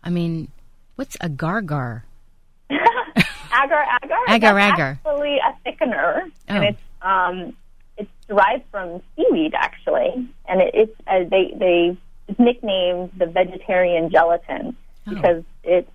[0.03, 0.49] I mean,
[0.95, 2.05] what's a agar-gar?
[2.69, 4.17] agar agar.
[4.29, 4.99] Agar agar.
[5.05, 6.67] Actually, a thickener, and Oh.
[6.67, 7.55] it's um,
[7.97, 11.97] it's derived from seaweed, actually, and it, it's uh, they they
[12.37, 14.75] nicknamed the vegetarian gelatin
[15.09, 15.13] Oh.
[15.15, 15.87] because it,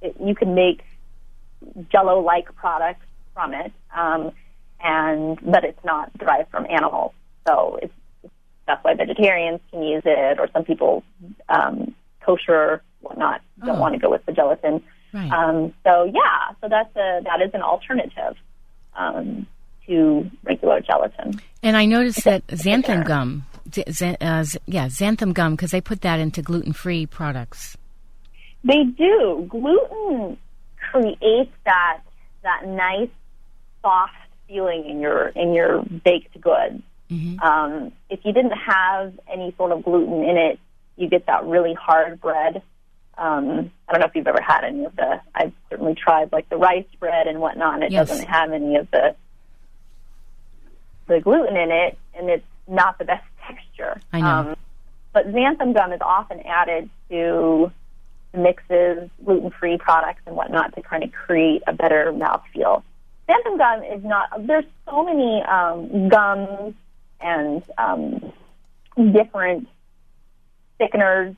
[0.00, 0.82] it you can make
[1.90, 4.32] Jello-like products from it, um,
[4.82, 7.12] and but it's not derived from animals,
[7.46, 7.92] so it's
[8.66, 11.02] that's why vegetarians can use it, or some people
[11.48, 13.80] um, kosher whatnot don't Oh.
[13.80, 14.82] want to go with the gelatin.
[15.12, 15.30] Right.
[15.30, 18.36] Um, so yeah, so that's a that is an alternative
[18.96, 19.46] um,
[19.86, 21.40] to regular gelatin.
[21.62, 26.00] and I noticed that xanthan gum, z- uh, z- yeah, xanthan gum, because they put
[26.02, 27.76] that into gluten-free products.
[28.64, 29.46] They do.
[29.48, 30.38] Gluten
[30.90, 32.00] creates that
[32.42, 33.08] that nice
[33.82, 34.14] soft
[34.48, 36.82] feeling in your in your baked goods.
[37.42, 40.58] Um, if you didn't have any sort of gluten in it,
[40.96, 42.62] you get that really hard bread.
[43.18, 45.20] Um, I don't know if you've ever had any of the.
[45.34, 48.08] I've certainly tried like the rice bread and whatnot, and it Yes.
[48.08, 49.14] doesn't have any of the
[51.08, 54.00] the gluten in it, and it's not the best texture.
[54.12, 54.26] I know.
[54.26, 54.56] Um,
[55.12, 57.70] but xanthan gum is often added to
[58.34, 62.82] mixes, gluten-free products and whatnot to kind of create a better mouthfeel.
[63.28, 64.46] Xanthan gum is not.
[64.46, 66.74] There's so many um, gums
[67.20, 68.32] and um,
[68.96, 69.68] different
[70.80, 71.36] thickeners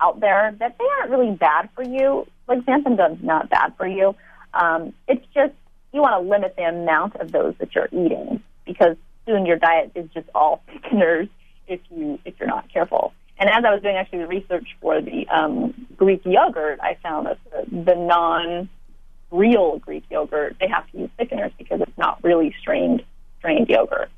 [0.00, 2.26] out there that they aren't really bad for you.
[2.48, 4.14] Like xanthan gum's not bad for you.
[4.52, 5.54] Um, it's just
[5.92, 8.96] you want to limit the amount of those that you're eating because
[9.30, 11.28] soon your diet is just all thickeners
[11.68, 13.12] if you if you're not careful.
[13.38, 17.26] And as I was doing actually the research for the um, Greek yogurt, I found
[17.26, 22.54] that the, the non-real Greek yogurt they have to use thickeners because it's not really
[22.60, 23.02] strained
[23.38, 24.10] strained yogurt.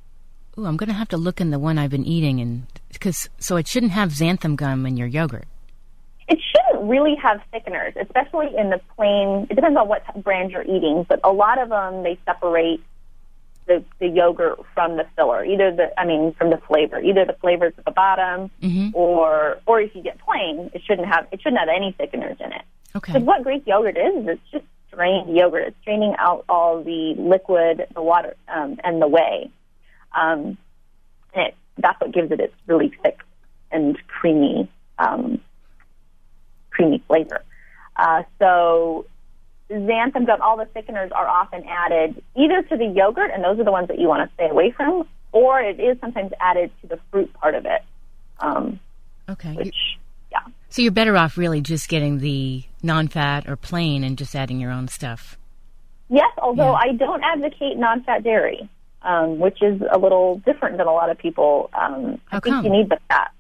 [0.58, 3.28] Ooh, I'm going to have to look in the one I've been eating, and because
[3.38, 5.46] so it shouldn't have xanthan gum in your yogurt.
[6.28, 9.46] It shouldn't really have thickeners, especially in the plain.
[9.50, 12.82] It depends on what brand you're eating, but a lot of them they separate
[13.66, 15.44] the the yogurt from the filler.
[15.44, 17.00] Either the, I mean, from the flavor.
[17.00, 18.50] Either the flavors at the bottom,
[18.94, 22.52] or or if you get plain, it shouldn't have it shouldn't have any thickeners in
[22.52, 22.62] it.
[22.94, 23.12] Okay.
[23.12, 25.68] Because what Greek yogurt is, is it's just strained yogurt.
[25.68, 29.50] It's straining out all the liquid, the water, um, and the whey.
[30.14, 30.58] Um,
[31.34, 33.20] and it, that's what gives it its really thick
[33.70, 35.40] and creamy, um,
[36.70, 37.42] creamy flavor.
[37.96, 39.06] Uh, so
[39.70, 43.64] xanthan gum, all the thickeners are often added either to the yogurt, and those are
[43.64, 46.86] the ones that you want to stay away from, or it is sometimes added to
[46.88, 47.82] the fruit part of it.
[48.40, 48.80] Um,
[49.28, 49.54] Okay.
[49.54, 49.76] Which,
[50.30, 50.40] yeah.
[50.68, 54.70] So you're better off really just getting the non-fat or plain and just adding your
[54.72, 55.38] own stuff.
[56.08, 56.90] Yes, although Yeah.
[56.90, 58.68] I don't advocate non-fat dairy,
[59.02, 61.70] um, which is a little different than a lot of people.
[61.72, 62.64] Um, I think come?
[62.64, 63.30] you need the fat.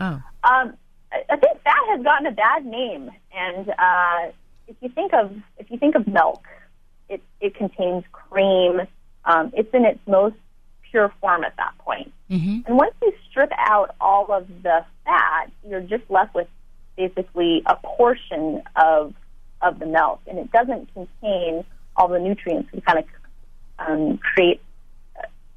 [0.00, 0.22] Oh.
[0.44, 0.74] Um,
[1.12, 4.32] I I think fat has gotten a bad name, and uh,
[4.66, 6.44] if you think of if you think of milk,
[7.08, 8.80] it it contains cream.
[9.24, 10.36] Um, it's in its most
[10.90, 12.12] pure form at that point.
[12.28, 16.48] hmm And once you strip out all of the fat, you're just left with
[16.96, 19.14] basically a portion of
[19.60, 21.64] of the milk, and it doesn't contain
[21.96, 23.04] all the nutrients to kind of
[23.78, 24.60] um, create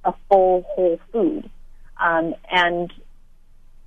[0.03, 1.49] a full whole food.
[1.97, 2.91] Um, and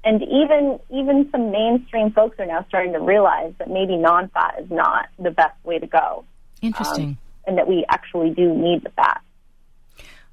[0.09, 4.71] and even even some mainstream folks are now starting to realize that maybe non-fat is
[4.71, 6.25] not the best way to go,
[6.63, 7.19] Interesting.
[7.47, 9.21] and that we actually do need the fat.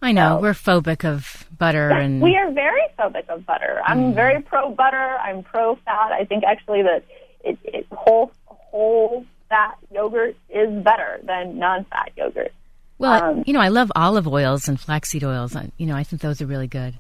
[0.02, 3.82] I know so- we're phobic of butter and We are very phobic of butter.
[3.86, 5.18] I'm very pro butter.
[5.28, 6.12] I'm pro fat.
[6.12, 7.04] I think actually that
[7.44, 12.54] it, it whole whole fat yogurt is better than non-fat yogurt.
[12.98, 15.56] well, um, you know, I love olive oils and flaxseed oils.
[15.78, 16.96] You know, I think those are really good.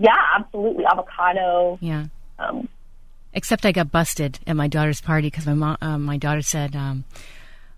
[0.00, 0.84] Yeah, absolutely.
[0.86, 1.78] Avocado.
[1.82, 2.06] Yeah.
[2.38, 2.68] Um,
[3.34, 6.74] Except I got busted at my daughter's party because my mom, uh, my daughter said,
[6.74, 7.04] um,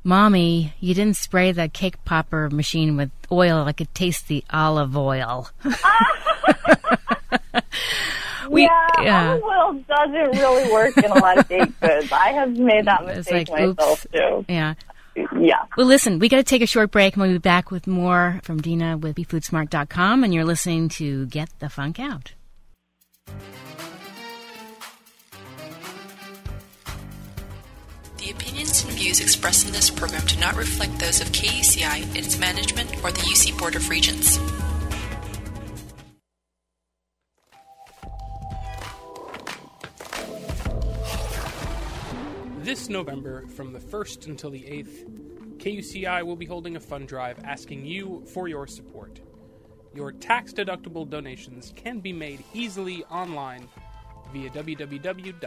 [0.04, 3.64] "Mommy, you didn't spray the cake popper machine with oil.
[3.66, 5.50] I could taste the olive oil."
[8.50, 12.12] We- yeah, olive oil doesn't really work in a lot of baked goods.
[12.12, 13.78] I have made that mistake like, oops.
[13.78, 14.44] myself too.
[14.48, 14.74] Yeah.
[15.14, 15.64] Yeah.
[15.77, 18.40] Well, listen, we got to take a short break, and we'll be back with more
[18.42, 22.33] from Dina with BeFoodSmart.com, and you're listening to Get the Funk Out.
[28.18, 32.38] The opinions and views expressed in this program do not reflect those of KUCI, its
[32.38, 34.38] management, or the UC Board of Regents.
[42.62, 47.40] This November, from the 1st until the 8th, KUCI will be holding a fund drive
[47.42, 49.18] asking you for your support.
[49.96, 53.66] Your tax deductible donations can be made easily online
[54.33, 55.40] via www.kuci.org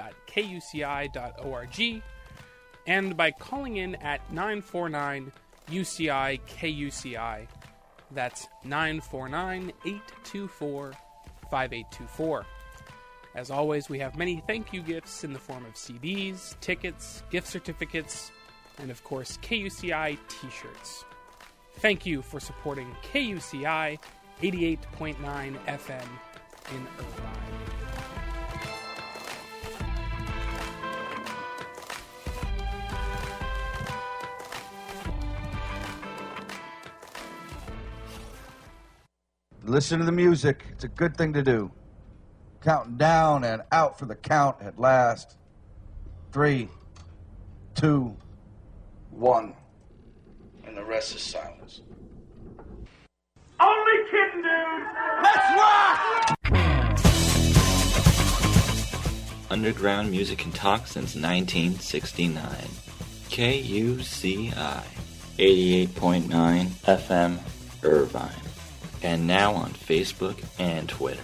[2.86, 5.32] and by calling in at 949
[5.70, 7.48] UCI KUCI.
[8.12, 10.92] That's 949 824
[11.50, 12.46] 5824.
[13.36, 17.48] As always, we have many thank you gifts in the form of CDs, tickets, gift
[17.48, 18.32] certificates,
[18.80, 21.04] and of course, KUCI t shirts.
[21.80, 24.00] Thank you for supporting KUCI
[24.42, 25.18] 88.9
[25.66, 26.08] FM
[26.74, 27.76] in Irvine.
[39.66, 40.64] Listen to the music.
[40.72, 41.72] It's a good thing to do.
[42.66, 45.38] Counting down and out for the count at last.
[46.32, 46.68] Three,
[47.76, 48.18] two,
[49.12, 49.54] one.
[50.66, 51.82] And the rest is silence.
[53.60, 54.84] Only kidding, dude.
[55.22, 56.36] Let's rock!
[59.52, 62.42] Underground music and talk since 1969.
[63.30, 64.54] KUCI
[65.38, 67.38] 88.9 FM
[67.84, 68.32] Irvine.
[69.04, 71.22] And now on Facebook and Twitter.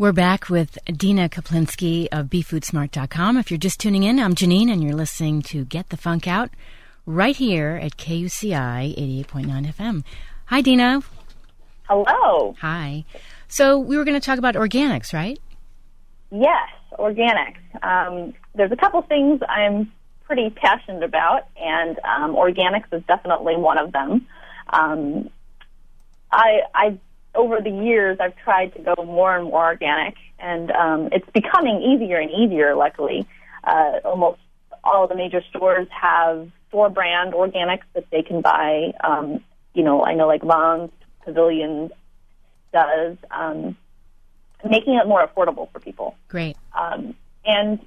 [0.00, 3.36] We're back with Dina Kaplinsky of BeFoodSmart.com.
[3.36, 6.48] If you're just tuning in, I'm Janeane, and you're listening to Get the Funk Out
[7.04, 10.02] right here at KUCI 88.9 FM.
[10.46, 11.02] Hi, Dina.
[11.82, 12.54] Hello.
[12.62, 13.04] Hi.
[13.46, 15.38] So we were going to talk about organics, right?
[16.30, 17.58] Yes, organics.
[17.82, 19.92] Um, there's a couple things I'm
[20.24, 24.26] pretty passionate about, and um, organics is definitely one of them.
[24.70, 25.28] Um,
[26.32, 26.98] I, I,
[27.34, 31.82] over the years, I've tried to go more and more organic, and um, it's becoming
[31.82, 32.74] easier and easier.
[32.74, 33.26] Luckily,
[33.64, 34.40] uh, almost
[34.82, 38.92] all the major stores have store brand organics that they can buy.
[39.02, 39.42] Um,
[39.74, 40.90] you know, I know like Vons
[41.24, 41.90] Pavilion
[42.72, 43.76] does, um,
[44.68, 46.16] making it more affordable for people.
[46.28, 46.56] Great.
[46.78, 47.14] Um,
[47.44, 47.80] and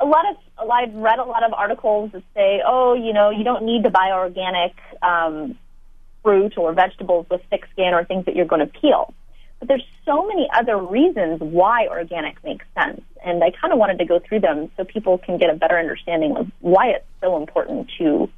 [0.00, 3.12] a lot of a lot, I've read a lot of articles that say, oh, you
[3.12, 5.58] know, you don't need to buy organic um,
[6.28, 9.14] fruit or vegetables with thick skin or things that you're going to peel.
[9.60, 13.98] But there's so many other reasons why organic makes sense, and I kind of wanted
[14.00, 17.38] to go through them so people can get a better understanding of why it's so
[17.38, 18.28] important to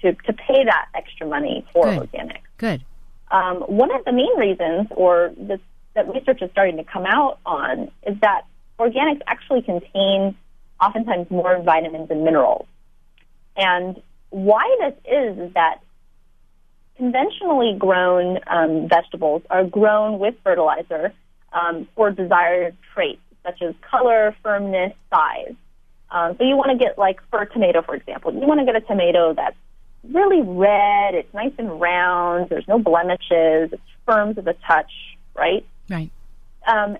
[0.00, 1.98] to to pay that extra money for Good.
[1.98, 2.42] organic.
[2.56, 2.82] Good.
[3.30, 5.60] Um, one of the main reasons, or this,
[5.94, 8.46] that research is starting to come out on, is that
[8.78, 10.34] organics actually contain
[10.80, 12.66] oftentimes more vitamins and minerals.
[13.54, 15.83] And why this is is that
[16.96, 21.12] conventionally grown um, vegetables are grown with fertilizer
[21.52, 25.54] um, for desired traits such as color, firmness, size.
[26.10, 28.66] Um, so you want to get like for a tomato, for example, you want to
[28.66, 29.56] get a tomato that's
[30.10, 34.90] really red, it's nice and round, there's no blemishes, it's firm to the touch,
[35.34, 35.66] right?
[35.88, 36.10] Right.
[36.66, 36.96] Um,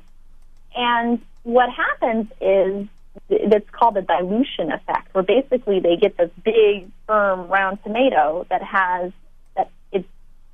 [0.74, 2.88] and what happens is
[3.28, 8.62] it's called the dilution effect, where basically they get this big, firm, round tomato that
[8.62, 9.12] has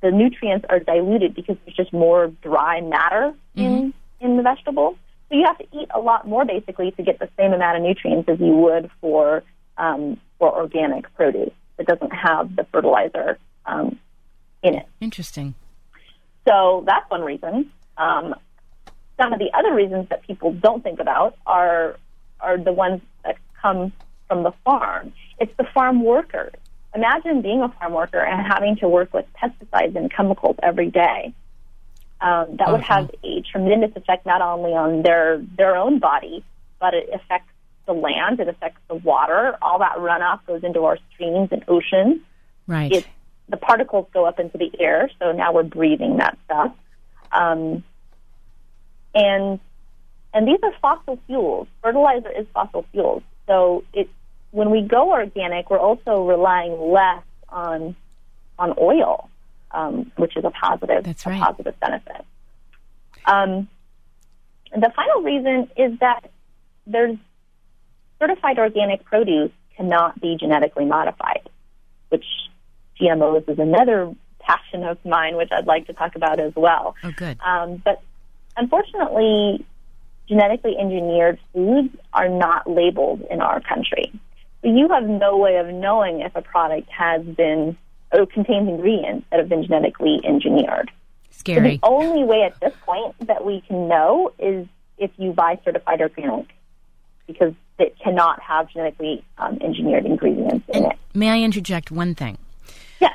[0.01, 4.97] the nutrients are diluted because there's just more dry matter in in the vegetable.
[5.29, 7.83] So you have to eat a lot more basically to get the same amount of
[7.83, 9.43] nutrients as you would for
[9.77, 13.97] um, for organic produce that doesn't have the fertilizer um,
[14.61, 14.87] in it.
[14.99, 15.55] Interesting.
[16.47, 17.71] So that's one reason.
[17.97, 18.35] Um,
[19.19, 21.97] some of the other reasons that people don't think about are
[22.39, 23.93] are the ones that come
[24.27, 25.13] from the farm.
[25.39, 26.53] It's the farm workers.
[26.93, 31.33] Imagine being a farm worker and having to work with pesticides and chemicals every day.
[32.19, 36.43] Um, that would have a tremendous effect not only on their their own body,
[36.79, 37.51] but it affects
[37.87, 38.39] the land.
[38.39, 39.57] It affects the water.
[39.61, 42.21] All that runoff goes into our streams and oceans.
[42.67, 43.07] Right.
[43.49, 46.73] The particles go up into the air, so now we're breathing that stuff.
[47.31, 47.83] Um,
[49.15, 49.59] and
[50.33, 51.67] and these are fossil fuels.
[51.81, 53.23] Fertilizer is fossil fuels.
[53.47, 54.09] So it
[54.51, 57.95] when we go organic, we're also relying less on
[58.59, 59.29] on oil,
[59.71, 62.25] um, which is a positive That's a positive benefit.
[63.25, 63.67] Um,
[64.73, 66.29] the final reason is that
[66.85, 67.17] there's
[68.19, 71.49] certified organic produce cannot be genetically modified,
[72.09, 72.25] which
[72.99, 76.95] GMOs is another passion of mine, which I'd like to talk about as well.
[77.03, 77.39] Oh, good.
[77.41, 78.01] Um, but
[78.57, 79.65] unfortunately,
[80.27, 84.11] genetically engineered foods are not labeled in our country.
[84.61, 87.77] So you have no way of knowing if a product has been
[88.11, 90.91] or contains ingredients that have been genetically engineered.
[91.31, 91.77] So Scary.
[91.77, 96.01] the only way at this point that we can know is if you buy certified
[96.01, 96.47] organic,
[97.25, 100.99] because it cannot have genetically um, engineered ingredients in And it.
[101.15, 102.37] may I interject one thing?
[102.99, 103.13] Yeah.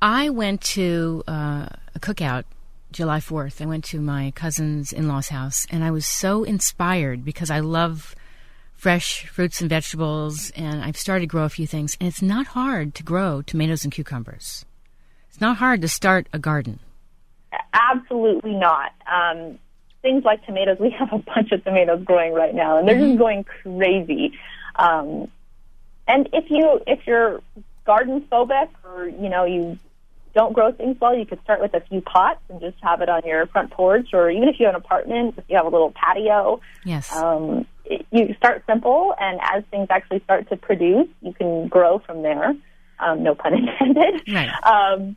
[0.00, 2.44] I went to uh, a cookout
[2.90, 3.62] July 4th.
[3.62, 7.60] I went to my cousin's in law's house, and I was so inspired because I
[7.60, 8.14] love
[8.82, 11.96] fresh fruits and vegetables, and I've started to grow a few things.
[12.00, 14.64] And it's not hard to grow tomatoes and cucumbers.
[15.28, 16.80] It's not hard to start a garden.
[17.72, 18.90] Absolutely not.
[19.06, 19.60] Um,
[20.02, 23.18] things like tomatoes, we have a bunch of tomatoes growing right now, and they're just
[23.18, 24.32] going crazy.
[24.74, 25.30] Um,
[26.08, 27.40] and if you if you're
[27.86, 29.78] garden phobic or you know you
[30.34, 33.08] don't grow things well, you could start with a few pots and just have it
[33.08, 35.68] on your front porch, or even if you have an apartment, if you have a
[35.68, 36.60] little patio.
[36.84, 37.14] Yes.
[37.14, 37.64] Um,
[38.10, 42.54] you start simple, and as things actually start to produce, you can grow from there.
[42.98, 44.22] Um, no pun intended.
[44.32, 44.50] Right.
[44.64, 45.16] Um,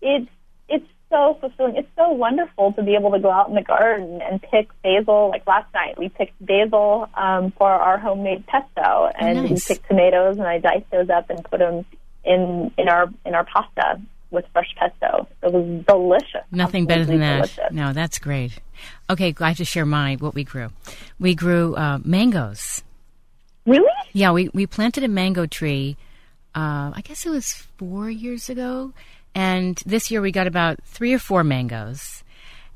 [0.00, 0.30] it's
[0.68, 1.76] it's so fulfilling.
[1.76, 5.28] It's so wonderful to be able to go out in the garden and pick basil.
[5.28, 9.50] Like last night, we picked basil um, for our homemade pesto, and nice.
[9.50, 11.84] we picked tomatoes, and I diced those up and put them
[12.24, 14.00] in in our in our pasta
[14.32, 15.28] with fresh pesto.
[15.42, 16.44] It was delicious.
[16.50, 17.36] Nothing better than that.
[17.36, 17.64] delicious.
[17.70, 18.58] No, that's great.
[19.08, 20.18] Okay, I have to share mine.
[20.18, 20.70] What we grew,
[21.20, 22.82] we grew uh, mangoes.
[23.66, 23.86] Really?
[24.12, 25.96] Yeah, we we planted a mango tree.
[26.54, 28.92] Uh, I guess it was four years ago,
[29.34, 32.24] and this year we got about three or four mangoes.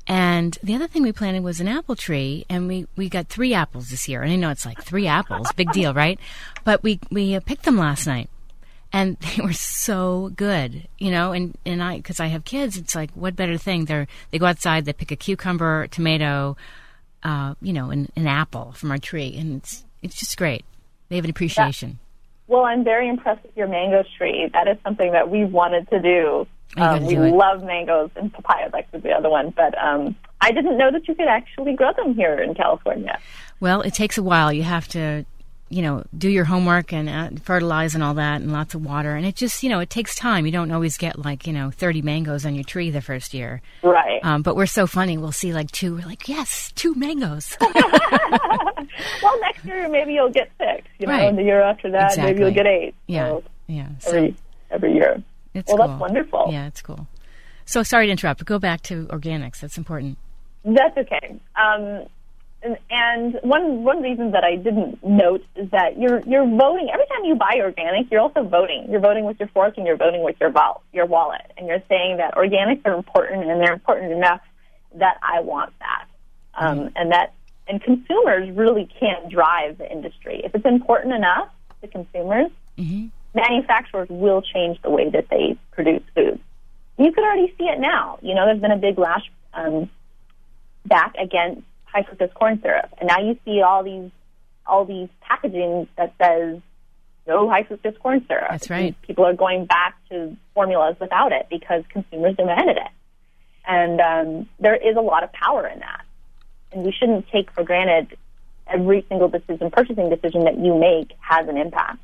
[0.09, 3.53] And the other thing we planted was an apple tree, and we, we got three
[3.53, 4.21] apples this year.
[4.21, 6.17] And I know it's like three apples, big deal, right?
[6.63, 8.29] But we we picked them last night,
[8.93, 11.31] and they were so good, you know.
[11.31, 13.85] And and I because I have kids, it's like what better thing?
[13.85, 16.57] They they go outside, they pick a cucumber, tomato,
[17.23, 20.65] uh, you know, an, an apple from our tree, and it's it's just great.
[21.09, 21.99] They have an appreciation.
[22.47, 24.49] Well, I'm very impressed with your mango tree.
[24.53, 26.47] That is something that we wanted to do.
[26.77, 29.51] Um, we do love mangoes and papaya, like was the other one.
[29.55, 33.19] But um, I didn't know that you could actually grow them here in California.
[33.59, 34.53] Well, it takes a while.
[34.53, 35.25] You have to,
[35.69, 39.15] you know, do your homework and uh, fertilize and all that, and lots of water.
[39.15, 40.45] And it just, you know, it takes time.
[40.45, 43.61] You don't always get like, you know, 30 mangoes on your tree the first year.
[43.83, 44.19] Right.
[44.23, 45.17] Um, but we're so funny.
[45.17, 45.95] We'll see like two.
[45.95, 47.57] We're like, yes, two mangoes.
[49.21, 50.87] well, next year maybe you'll get six.
[50.99, 51.27] You know, Right.
[51.29, 52.95] and the year after that maybe you'll get eight.
[53.07, 53.87] yeah, So yeah.
[53.99, 54.35] So every
[54.71, 55.21] every year.
[55.53, 55.87] it's well, cool.
[55.87, 56.47] that's wonderful.
[56.51, 57.07] Yeah, it's cool.
[57.65, 59.59] So sorry to interrupt, but go back to organics.
[59.59, 60.17] That's important.
[60.63, 61.37] That's okay.
[61.55, 62.05] Um,
[62.63, 67.05] and, and one one reason that I didn't note is that you're you're voting every
[67.07, 68.11] time you buy organic.
[68.11, 68.87] You're also voting.
[68.89, 71.83] You're voting with your fork and you're voting with your vol- your wallet, and you're
[71.87, 74.41] saying that organics are important and they're important enough
[74.95, 76.05] that I want that,
[76.55, 77.33] um, and that
[77.67, 80.41] and consumers really can't drive the industry.
[80.43, 81.49] If it's important enough
[81.81, 82.49] to consumers,
[83.35, 86.39] manufacturers will change the way that they produce food.
[86.97, 88.17] You could already see it now.
[88.23, 89.89] You know, there's been a big lash um,
[90.85, 91.61] back against
[91.97, 94.11] high fructose corn syrup, and now you see all these
[94.65, 96.61] all these packaging that says
[97.25, 98.47] no high fructose corn syrup.
[98.51, 98.87] That's right.
[98.87, 102.91] And people are going back to formulas without it because consumers demanded it,
[103.65, 106.05] and um, there is a lot of power in that,
[106.71, 108.17] and we shouldn't take for granted
[108.67, 111.99] every single decision, purchasing decision that you make has an impact.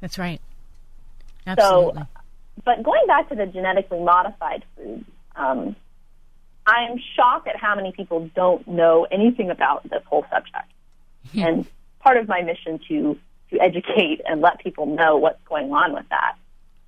[0.00, 0.40] That's right.
[1.46, 2.02] Absolutely.
[2.02, 2.06] So,
[2.64, 5.04] But going back to the genetically modified foods,
[5.36, 5.76] um,
[6.66, 10.70] I'm shocked at how many people don't know anything about this whole subject.
[11.34, 11.66] and
[12.00, 13.18] part of my mission to
[13.50, 16.36] to educate and let people know what's going on with that.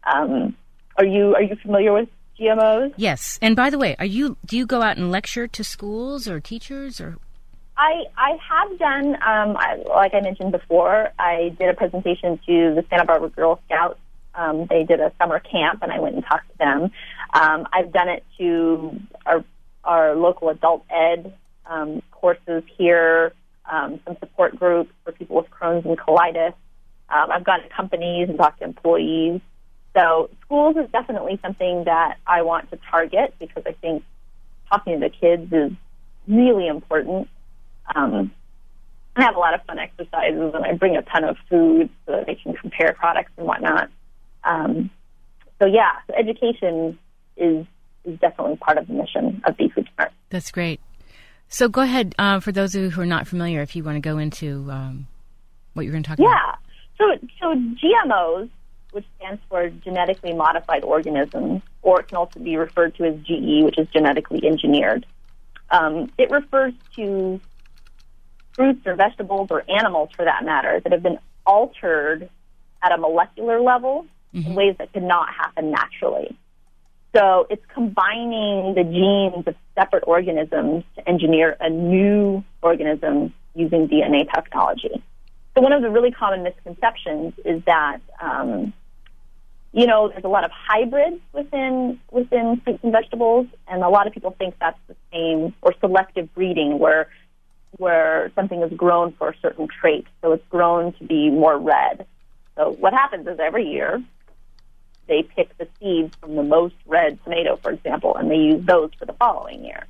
[0.05, 0.57] Um,
[0.97, 2.09] are you are you familiar with
[2.39, 2.93] GMOs?
[2.97, 3.39] yes.
[3.41, 6.41] And by the way, are you do you go out and lecture to schools or
[6.41, 7.17] teachers or
[7.77, 11.11] I I have done um, I, like I mentioned before.
[11.19, 13.99] I did a presentation to the Santa Barbara Girl Scouts.
[14.35, 16.91] Um, they did a summer camp, and I went and talked to them.
[17.33, 19.45] Um, I've done it to our
[19.85, 21.35] our local adult ed
[21.67, 23.33] um, courses here,
[23.71, 26.55] um, some support groups for people with Crohn's and colitis.
[27.09, 29.41] Um, I've gone to companies and talked to employees.
[29.97, 34.03] So schools is definitely something that I want to target because I think
[34.69, 35.73] talking to the kids is
[36.27, 37.29] really important.
[37.95, 38.33] Um,
[39.17, 42.13] I have a lot of fun exercises, and I bring a ton of food so
[42.13, 43.89] that they can compare products and whatnot.
[44.43, 44.91] Um,
[45.61, 46.99] so yeah, so education
[47.37, 47.65] is
[48.05, 50.13] is definitely part of the mission of Be Food Smart.
[50.31, 50.81] That's great.
[51.49, 53.97] So go ahead uh, for those of you who are not familiar, if you want
[53.97, 55.07] to go into um,
[55.75, 56.31] what you're going to talk about.
[56.31, 56.55] Yeah.
[56.99, 58.51] So so GMOs,
[58.93, 63.65] which stands for genetically modified organisms, or it can also be referred to as GE,
[63.65, 65.07] which is genetically engineered.
[65.71, 67.41] Um, it refers to
[68.53, 72.29] fruits or vegetables or animals, for that matter, that have been altered
[72.83, 76.37] at a molecular level in ways that could not happen naturally.
[77.15, 84.33] So it's combining the genes of separate organisms to engineer a new organism using DNA
[84.35, 85.03] technology.
[85.55, 88.73] So one of the really common misconceptions is that, um,
[89.73, 94.09] you know, there's a lot of hybrids within within fruits and vegetables, and a lot
[94.09, 97.09] of people think that's the same or selective breeding, where
[97.79, 102.07] where something is grown for a certain trait, so it's grown to be more red.
[102.57, 104.03] So what happens is every year
[105.07, 108.91] they pick the seeds from the most red tomato, for example, and they use those
[108.99, 109.85] for the following year.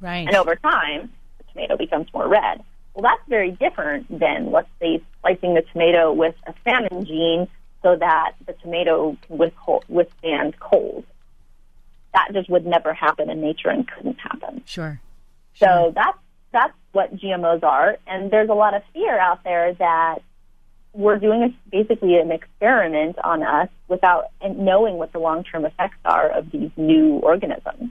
[0.00, 0.26] Right.
[0.26, 2.62] And over time, the tomato becomes more red.
[2.94, 7.48] Well, that's very different than, let's say, slicing the tomato with a salmon gene
[7.82, 11.04] so that the tomato can withhold, withstand cold.
[12.12, 14.62] That just would never happen in nature and couldn't happen.
[14.64, 15.00] Sure.
[15.54, 16.18] So that's
[16.52, 20.20] that's what GMOs are, and there's a lot of fear out there that
[20.94, 26.30] we're doing a, basically an experiment on us without knowing what the long-term effects are
[26.30, 27.90] of these new organisms.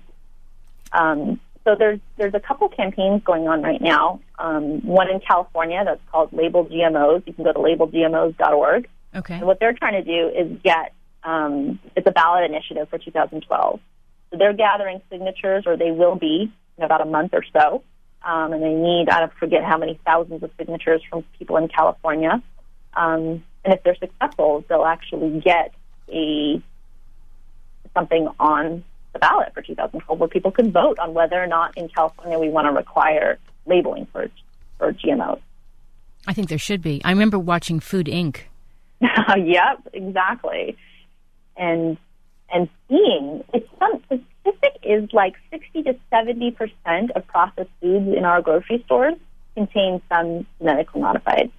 [0.93, 4.20] Um, so there's there's a couple campaigns going on right now.
[4.38, 7.26] Um, one in California that's called Label GMOs.
[7.26, 8.89] You can go to labelgmos.org.
[9.16, 9.36] Okay.
[9.36, 10.93] And what they're trying to do is get
[11.24, 13.80] um, it's a ballot initiative for 2012.
[14.32, 17.84] So they're gathering signatures, or they will be in about a month or so.
[18.24, 21.70] Um, and they need I don't forget how many thousands of signatures from people in
[21.70, 22.41] California.
[22.95, 25.73] Um, and if they're successful, they'll actually get
[26.09, 26.61] a
[27.93, 28.83] something on
[29.13, 32.49] the ballot for 2012 where people can vote on whether or not in California we
[32.49, 34.27] want to require labeling for
[34.77, 35.39] for GMOs.
[36.27, 37.01] I think there should be.
[37.03, 38.41] I remember watching Food Inc.
[39.01, 40.77] yep, exactly.
[41.55, 41.97] And
[42.51, 48.15] and seeing it's some the statistic is like 60 to 70 percent of processed foods
[48.15, 49.15] in our grocery stores
[49.55, 51.51] contain some genetically modified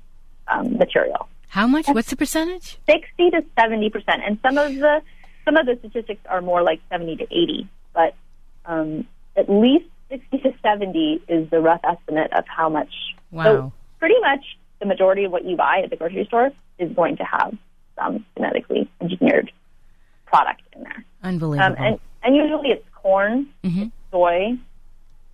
[0.49, 1.29] um, material.
[1.49, 1.87] How much?
[1.89, 2.79] What's the percentage?
[2.87, 5.03] 60 to 70 percent, and some of the
[5.45, 8.15] some of the statistics are more like 70 to 80, but
[8.67, 12.93] um, at least 60 to 70 is the rough estimate of how much.
[13.31, 13.45] Wow.
[13.45, 14.41] So pretty much
[14.81, 17.55] the majority of what you buy at the grocery store is going to have
[17.97, 19.53] some genetically engineered
[20.27, 21.05] product in there.
[21.23, 21.77] Unbelievable.
[21.79, 23.93] Um, and, and usually it's corn, Mhm.
[24.11, 24.59] soy,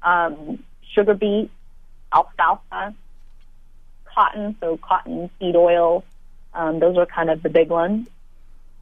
[0.03, 1.51] um, sugar beet,
[2.13, 2.95] alfalfa,
[4.15, 6.05] cotton, so cotton seed oil.
[6.55, 8.09] Um, those are kind of the big ones.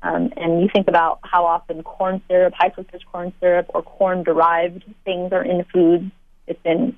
[0.03, 4.23] Um, and you think about how often corn syrup, high fructose corn syrup, or corn
[4.23, 6.11] derived things are in foods.
[6.47, 6.97] It's in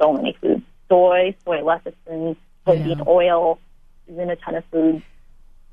[0.00, 0.62] so many foods.
[0.88, 3.04] Soy, soy lecithin, soybean Yeah.
[3.06, 3.58] oil
[4.06, 5.02] is in a ton of foods.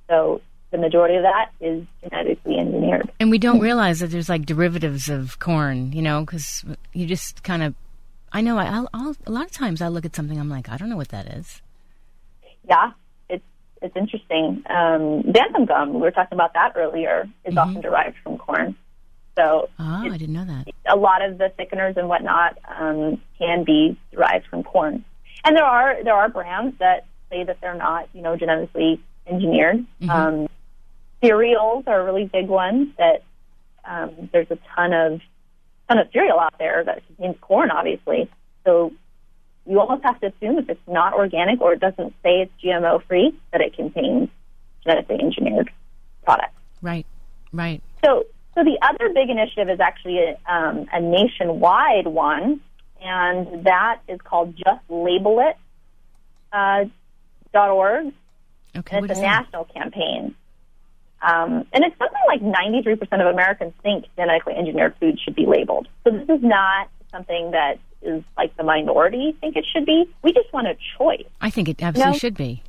[0.10, 0.42] So
[0.72, 3.12] the majority of that is genetically engineered.
[3.20, 7.44] And we don't realize that there's like derivatives of corn, you know, because you just
[7.44, 7.76] kind of.
[8.32, 8.58] I know.
[8.58, 10.90] I, I'll, I'll, a lot of times I look at something, I'm like, I don't
[10.90, 11.62] know what that is.
[12.70, 12.92] Yeah,
[13.30, 13.44] it's
[13.82, 14.64] it's interesting.
[14.70, 18.76] Um, xanthan gum, we were talking about that earlier, is often derived from corn.
[19.38, 20.68] So Oh, I didn't know that.
[20.86, 25.04] a lot of the thickeners and whatnot um, can be derived from corn.
[25.46, 29.86] And there are there are brands that say that they're not, you know, genetically engineered.
[30.10, 30.48] Um,
[31.24, 32.94] cereals are a really big one.
[32.98, 33.24] That
[33.86, 35.22] um, there's a ton of
[35.88, 38.30] ton of cereal out there that contains corn, obviously.
[38.66, 38.92] So
[39.70, 43.06] you almost have to assume if it's not organic or it doesn't say it's GMO
[43.08, 44.30] free that it contains
[44.84, 45.70] genetically engineered
[46.24, 46.56] products.
[46.82, 47.06] Right,
[47.54, 47.82] right.
[48.04, 52.62] So, so the other big initiative is actually a, um, a nationwide one,
[53.00, 55.56] and that is called Just Label It
[56.52, 56.86] uh,
[57.54, 58.14] dot org.
[58.76, 59.44] Okay, And it's a that?
[59.44, 60.36] national campaign.
[61.22, 65.88] Um, and it's something like 93% of Americans think genetically engineered food should be labeled.
[66.04, 70.10] So this is not something that is like the minority think it should be.
[70.24, 71.26] We just want a choice.
[71.42, 72.18] I think it absolutely No.
[72.18, 72.64] should be.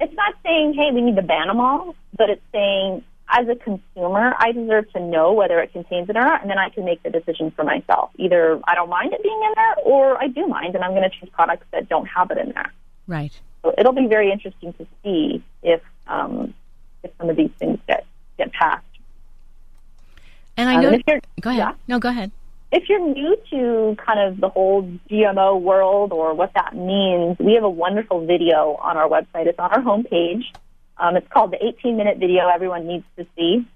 [0.00, 3.56] It's not saying, hey, we need to ban them all, but it's saying, as a
[3.56, 6.84] consumer, I deserve to know whether it contains it or not, and then I can
[6.84, 8.10] make the decision for myself.
[8.16, 11.02] Either I don't mind it being in there, or I do mind, and I'm going
[11.02, 12.72] to choose products that don't have it in there.
[13.08, 13.32] Right.
[13.62, 16.54] So it'll be very interesting to see if um,
[17.02, 18.06] if some of these things get
[18.38, 18.84] get passed.
[20.56, 20.90] And I Um, know.
[21.06, 21.58] you're- go ahead.
[21.58, 21.72] yeah.
[21.88, 22.30] No, go ahead.
[22.72, 27.54] If you're new to kind of the whole GMO world or what that means, we
[27.54, 29.46] have a wonderful video on our website.
[29.46, 30.42] It's on our homepage.
[30.98, 33.66] Um, it's called the 18 minute video everyone needs to see.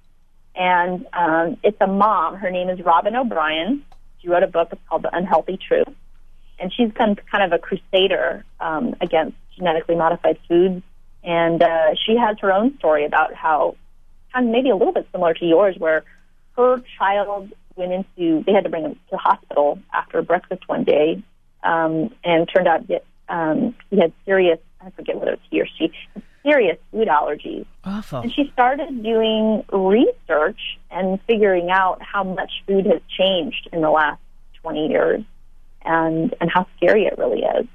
[0.57, 2.34] And um, it's a mom.
[2.36, 3.84] Her name is Robyn O'Brien.
[4.20, 4.68] She wrote a book.
[4.72, 5.95] It's called The Unhealthy Truth.
[6.59, 10.82] And she's kind kind of a crusader um, against genetically modified foods.
[11.22, 13.76] And uh, she has her own story about how,
[14.32, 16.03] kind of maybe a little bit similar to yours, where
[16.57, 20.85] her child went into, they had to bring him to the hospital after breakfast one
[20.85, 21.23] day,
[21.62, 25.66] um, and turned out that um, he had serious, I forget whether it's he or
[25.79, 25.93] she,
[26.43, 27.66] serious food allergies.
[27.85, 28.21] Awful.
[28.21, 30.61] And she started doing research
[30.91, 34.21] and figuring out how much food has changed in the last
[34.62, 35.23] 20 years
[35.83, 37.66] and, and how scary it really is.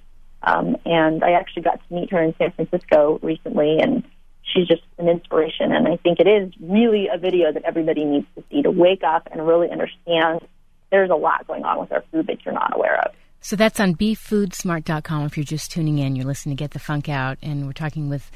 [0.43, 4.04] Um, and I actually got to meet her in San Francisco recently, and
[4.56, 5.72] she's just an inspiration.
[5.72, 9.03] And I think it is really a video that everybody needs to see to wake
[9.03, 10.41] up and really understand
[10.91, 13.12] there's a lot going on with our food that you're not aware of.
[13.41, 15.26] So that's on befoodsmart.com.
[15.26, 18.10] If you're just tuning in, you're listening to Get the Funk Out, and we're talking
[18.10, 18.32] with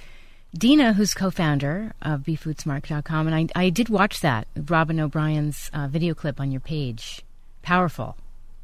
[0.56, 6.16] Dina, who's co-founder of BeFoodSmart.com, and I, I did watch that Robyn O'Brien's uh, video
[6.16, 7.22] clip on your page.
[7.62, 8.18] Powerful.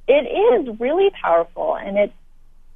[0.08, 2.14] It is really powerful, and it's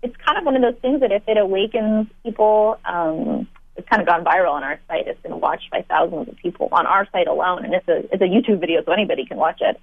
[0.02, 3.48] it's kind of one of those things that if it awakens people, um,
[3.80, 5.08] it's kind of gone viral on our site.
[5.08, 8.22] It's been watched by thousands of people on our site alone, and it's a it's
[8.22, 9.80] a YouTube video, so anybody can watch it.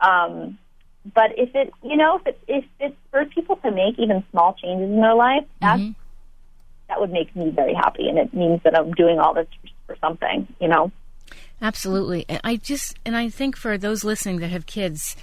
[0.00, 0.58] Um,
[1.14, 4.54] but if it, you know, if it if it spurs people to make even small
[4.54, 5.94] changes in their life, that's Mhm.
[6.88, 9.48] that would make me very happy, and it means that I'm doing all this
[9.86, 10.92] for something, you know.
[11.60, 12.24] Absolutely.
[12.28, 15.16] And I just, and I think for those listening that have kids,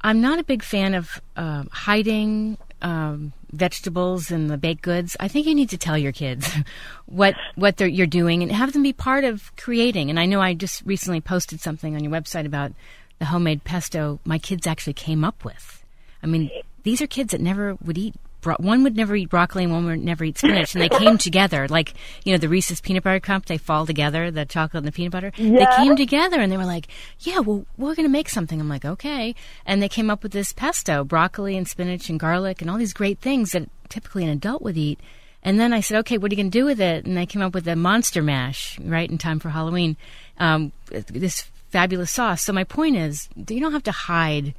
[0.00, 5.16] I'm not a big fan of um hiding um, vegetables and the baked goods.
[5.18, 6.48] I think you need to tell your kids
[7.06, 10.10] what what they're, you're doing and have them be part of creating.
[10.10, 12.72] And I know I just recently posted something on your website about
[13.18, 15.84] the homemade pesto my kids actually came up with.
[16.22, 16.50] I mean,
[16.82, 18.14] these are kids that never would eat.
[18.40, 21.18] Bro- one would never eat broccoli, and one would never eat spinach, and they came
[21.26, 23.46] together like you know the Reese's peanut butter cup.
[23.46, 25.32] They fall together, the chocolate and the peanut butter.
[25.36, 26.88] They came together, and they were like,
[27.20, 29.34] "Yeah, well, we're going to make something." I'm like, "Okay,"
[29.64, 32.92] and they came up with this pesto, broccoli and spinach and garlic, and all these
[32.92, 35.00] great things that typically an adult would eat.
[35.42, 37.26] And then I said, "Okay, what are you going to do with it?" And they
[37.26, 39.96] came up with a monster mash, right in time for Halloween.
[40.38, 42.42] Um, this fabulous sauce.
[42.42, 44.54] So my point is, you don't have to hide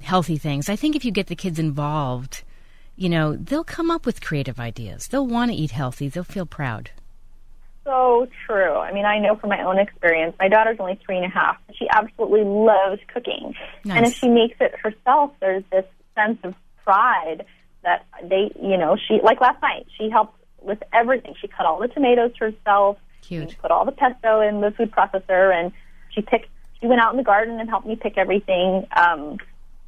[0.00, 0.68] healthy things.
[0.68, 2.42] I think if you get the kids involved,
[2.96, 5.08] you know, they'll come up with creative ideas.
[5.08, 6.08] They'll want to eat healthy.
[6.08, 6.90] They'll feel proud.
[7.84, 8.72] So true.
[8.76, 10.34] I mean, I know from my own experience.
[10.38, 11.56] My daughter's only three and a half.
[11.66, 13.96] but She absolutely loves cooking, Nice.
[13.96, 15.84] and if she makes it herself, there's this
[16.14, 17.44] sense of pride
[17.82, 19.86] that they, you know, she like last night.
[19.98, 21.34] She helped with everything.
[21.40, 22.96] She cut all the tomatoes herself.
[23.20, 23.50] Cute.
[23.50, 25.70] She put all the pesto in the food processor, and
[26.10, 26.48] she picked.
[26.80, 28.86] She went out in the garden and helped me pick everything.
[28.96, 29.36] Um,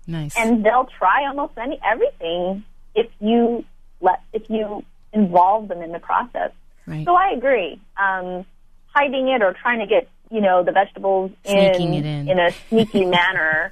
[0.07, 0.37] Nice.
[0.39, 2.63] and they'll try almost any everything
[2.97, 3.65] if you
[4.01, 6.51] let if you involve them in the process.
[6.87, 7.05] right.
[7.05, 7.81] So I agree.
[7.97, 8.45] Um,
[8.89, 12.39] hiding it or trying to get you know the vegetables in it in.
[12.41, 13.71] a sneaky manner,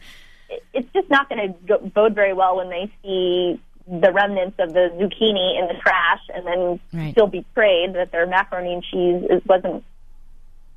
[0.48, 4.72] it, it's just not going to bode very well when they see the remnants of
[4.72, 7.14] the zucchini in the trash and then Right.
[7.14, 9.84] feel betrayed that their macaroni and cheese is, wasn't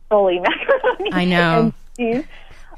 [0.09, 1.59] solely macaroni I know.
[1.61, 2.25] and cheese.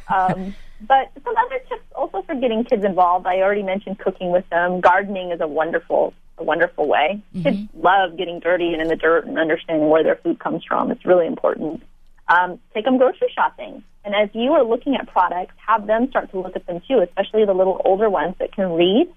[0.07, 3.27] Um, but some other tips also for getting kids involved.
[3.27, 4.79] I already mentioned cooking with them.
[4.81, 7.21] Gardening is a wonderful, a wonderful way.
[7.43, 10.91] Kids love getting dirty and in the dirt and understanding where their food comes from.
[10.91, 11.83] It's really important.
[12.27, 16.29] Um, take them grocery shopping, and as you are looking at products, have them start
[16.31, 19.11] to look at them too, especially the little older ones that can read,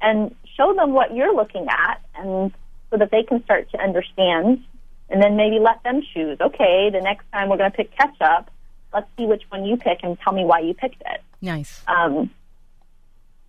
[0.00, 2.52] and show them what you're looking at, and
[2.90, 4.64] so that they can start to understand
[5.10, 6.38] and then maybe let them choose.
[6.40, 8.50] Okay, the next time we're going to pick ketchup.
[8.92, 11.20] Let's see which one you pick and tell me why you picked it.
[11.40, 11.82] nice.
[11.86, 12.30] Um,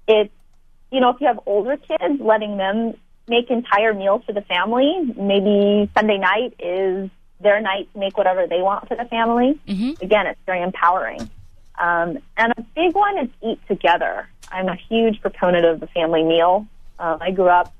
[0.07, 0.33] it's
[0.91, 2.93] you know if you have older kids, letting them
[3.27, 4.91] make entire meals for the family.
[5.15, 7.09] Maybe Sunday night is
[7.39, 9.57] their night to make whatever they want for the family.
[9.67, 10.01] Mhm.
[10.01, 11.29] Again, it's very empowering.
[11.77, 14.27] Um, and a big one is eat together.
[14.51, 16.65] I'm a huge proponent of the family meal.
[16.97, 17.71] Um, I grew up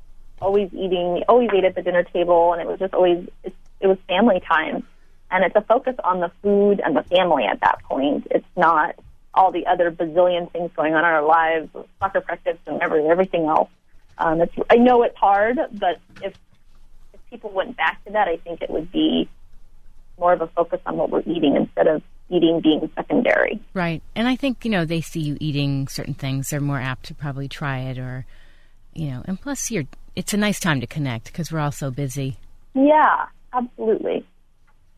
[0.42, 3.98] always eating, always ate at the dinner table, and it was just always it was
[4.08, 4.84] family time.
[5.32, 8.28] And it's a focus on the food and the family at that point.
[8.32, 8.96] It's not
[9.34, 11.70] all the other bazillion things going on in our lives,
[12.00, 13.70] soccer practice and every, everything else.
[14.18, 16.34] Um, it's, I know it's hard, but if
[17.14, 19.30] if people went back to that, I think it would be
[20.18, 23.60] more of a focus on what we're eating instead of eating being secondary.
[23.74, 24.02] Right.
[24.16, 27.14] And I think, you know, they see you eating certain things, they're more apt to
[27.14, 28.26] probably try it or,
[28.94, 31.90] you know, and plus you're, it's a nice time to connect because we're all so
[31.90, 32.38] busy.
[32.74, 34.26] Yeah, absolutely,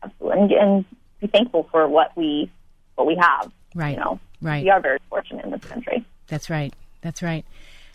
[0.02, 0.84] absolutely, and, and
[1.20, 2.50] be thankful for what we
[2.94, 3.50] what we have.
[3.74, 3.96] Right.
[3.96, 4.64] You know, Right.
[4.64, 6.04] we are very fortunate in this country.
[6.28, 6.74] That's right.
[7.00, 7.44] That's right.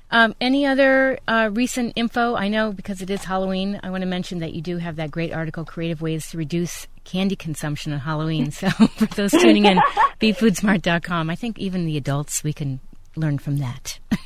[0.10, 2.34] Um, any other uh, recent info?
[2.36, 3.80] I know because it is Halloween.
[3.84, 6.88] I want to mention that you do have that great article, "Creative Ways to Reduce
[7.04, 9.78] Candy Consumption on Halloween." So for those tuning in,
[10.22, 11.30] BeFoodSmart.com.
[11.30, 12.80] I think even the adults we can
[13.18, 14.00] learn from that.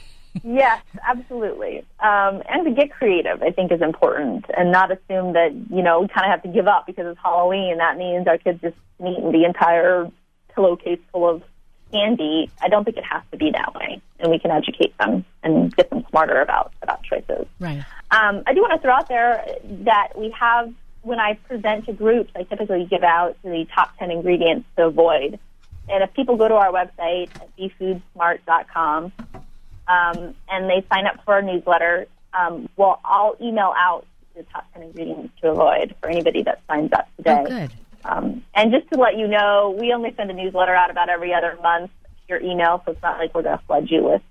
[0.44, 1.80] yes, absolutely.
[2.00, 6.02] Um, and to get creative, I think, is important, and not assume that you know
[6.02, 7.78] we kind of have to give up because it's Halloween.
[7.78, 10.10] That means our kids just need the entire
[10.56, 11.44] pillowcase full of
[11.92, 12.50] candy.
[12.62, 15.76] I don't think it has to be that way, and we can educate them and
[15.76, 17.48] get them smarter about about choices.
[17.60, 17.84] right.
[18.12, 19.46] Um, I do want to throw out there
[19.86, 24.12] that we have, when I present to groups, I typically give out the top 10
[24.12, 25.40] ingredients to avoid.
[25.88, 29.14] And if people go to our website at befoodsmart.com
[29.92, 34.66] um, and they sign up for our newsletter, um, well, I'll email out the top
[34.74, 37.44] 10 ingredients to avoid for anybody that signs up today.
[37.46, 37.72] Oh, good.
[38.06, 41.34] Um, and just to let you know, we only send a newsletter out about every
[41.34, 44.22] other month to your email, so it's not like we're going to flood you with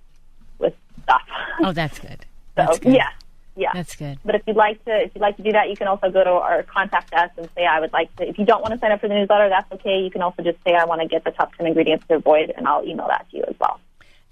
[0.59, 1.23] with stuff.
[1.63, 2.25] Oh, that's good.
[2.57, 2.95] So That's good.
[2.95, 3.11] yeah,
[3.55, 3.71] Yeah.
[3.75, 4.19] That's good.
[4.25, 6.25] But if you'd like to, if you'd like to do that, you can also go
[6.25, 8.29] to our contact us and say, I would like to.
[8.29, 10.01] If you don't want to sign up for the newsletter, that's okay.
[10.01, 12.53] You can also just say, I want to get the top 10 ingredients to avoid,
[12.57, 13.79] and I'll email that to you as well.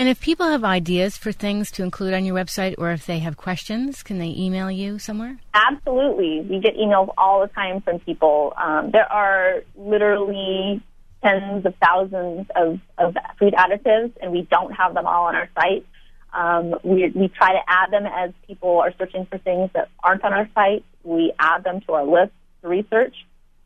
[0.01, 3.19] And if people have ideas for things to include on your website or if they
[3.19, 5.39] have questions, can they email you somewhere?
[5.53, 6.41] Absolutely.
[6.43, 8.53] We get emails all the time from people.
[8.57, 10.81] Um, there are literally
[11.21, 15.49] tens of thousands of, of food additives, and we don't have them all on our
[15.57, 15.85] site.
[16.33, 20.23] Um, we, we try to add them as people are searching for things that aren't
[20.23, 20.85] on our site.
[21.03, 22.33] We add them to our list
[22.63, 23.17] to research.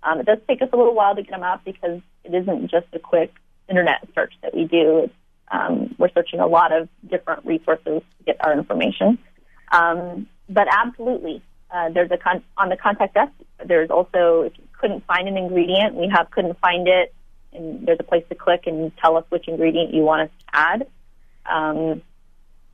[0.02, 2.70] Um, it does take us a little while to get them up because it isn't
[2.70, 3.34] just a quick
[3.68, 5.00] internet search that we do.
[5.04, 5.14] It's,
[5.52, 9.18] um, we're searching a lot of different resources to get our information.
[9.70, 13.28] Um, but absolutely, uh, there's a con- on the contact us.
[13.64, 17.14] There's also if you couldn't find an ingredient, we have couldn't find it,
[17.52, 20.44] and there's a place to click and tell us which ingredient you want us to
[20.52, 20.86] add.
[21.46, 22.02] Um,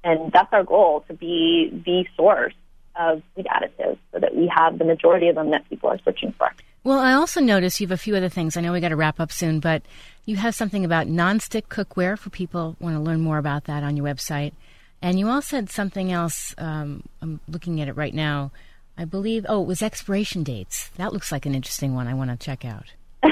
[0.05, 2.55] and that's our goal to be the source
[2.97, 6.33] of food additives so that we have the majority of them that people are searching
[6.37, 6.51] for.
[6.85, 8.57] Well, I also noticed you have a few other things.
[8.57, 9.83] I know we got to wrap up soon, but
[10.29, 13.83] you have something about nonstick cookware for people who want to learn more about that
[13.83, 14.53] on your website.
[15.01, 16.55] And you also had something else.
[16.59, 18.53] Um, I'm looking at it right now.
[18.99, 19.47] I believe.
[19.49, 20.91] Oh, it was expiration dates.
[20.99, 22.09] That looks like an interesting one.
[22.09, 22.93] I want to check out.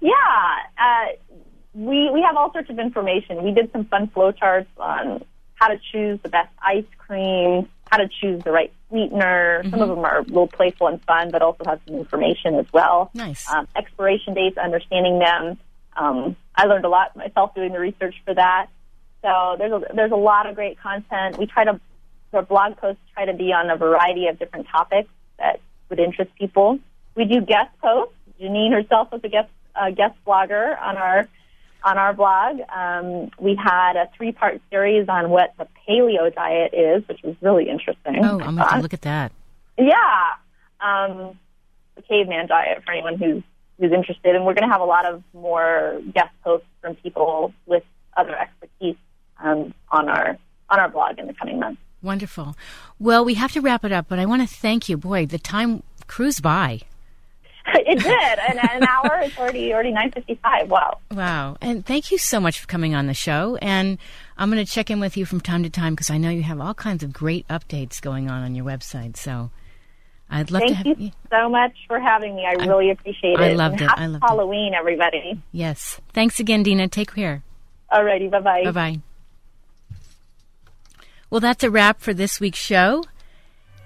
[0.00, 0.12] yeah,
[0.78, 1.06] uh,
[1.74, 3.44] we we have all sorts of information.
[3.44, 5.24] We did some fun flowcharts on
[5.56, 9.64] how to choose the best ice cream, how to choose the right sweetener.
[9.68, 12.66] Some of them are a little playful and fun, but also have some information as
[12.72, 13.10] well.
[13.12, 13.46] Nice.
[13.52, 15.58] Um, expiration dates, understanding them.
[15.98, 18.68] Um, I learned a lot myself doing the research for that.
[19.22, 21.38] So there's a, there's a lot of great content.
[21.38, 21.80] We try to
[22.32, 26.30] our blog posts try to be on a variety of different topics that would interest
[26.38, 26.78] people.
[27.14, 28.14] We do guest posts.
[28.40, 31.28] Janeane herself was a guest uh, guest blogger on our
[31.84, 32.60] on our blog.
[32.74, 37.34] Um, we had a three part series on what the paleo diet is, which was
[37.40, 38.24] really interesting.
[38.24, 39.32] Oh, I'm going to look at that.
[39.76, 40.34] yeah,
[40.80, 41.38] um,
[41.96, 43.42] the caveman diet for anyone who's
[43.78, 47.52] who's interested, and we're going to have a lot of more guest posts from people
[47.66, 47.84] with
[48.16, 48.96] other expertise
[49.42, 50.38] um, on our
[50.70, 51.80] on our blog in the coming months.
[52.02, 52.56] Wonderful.
[52.98, 54.96] Well, we have to wrap it up, but I want to thank you.
[54.96, 56.82] Boy, the time cruised by.
[57.74, 60.70] it did, and an hour it's already already nine fifty five.
[60.70, 60.98] Wow.
[61.10, 61.56] Wow.
[61.60, 63.56] And thank you so much for coming on the show.
[63.60, 63.98] And
[64.36, 66.42] I'm going to check in with you from time to time because I know you
[66.42, 69.16] have all kinds of great updates going on on your website.
[69.16, 69.50] So
[70.30, 72.46] I'd love to Thank have you so much for having me.
[72.46, 73.40] I really appreciate it.
[73.40, 73.88] I loved and it.
[73.88, 74.28] Happy I loved it.
[74.28, 75.42] Halloween, everybody.
[75.52, 76.00] Yes.
[76.12, 76.88] Thanks again, Dina.
[76.88, 77.42] Take care.
[77.90, 78.64] Alrighty, bye bye.
[78.64, 79.00] Bye bye.
[81.30, 83.04] Well, that's a wrap for this week's show.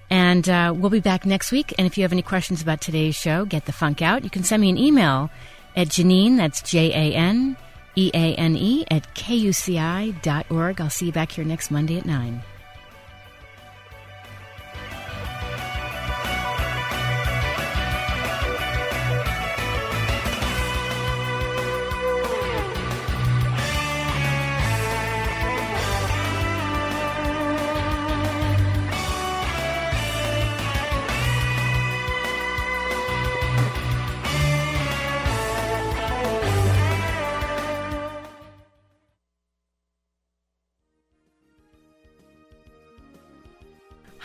[0.09, 1.73] And uh, we'll be back next week.
[1.77, 4.23] And if you have any questions about today's show, get the funk out.
[4.23, 5.29] You can send me an email
[5.75, 7.57] at Janeane, that's J A N
[7.95, 10.79] E A N E, at kuci dot org.
[10.81, 12.43] I'll see you back here next Monday at 9.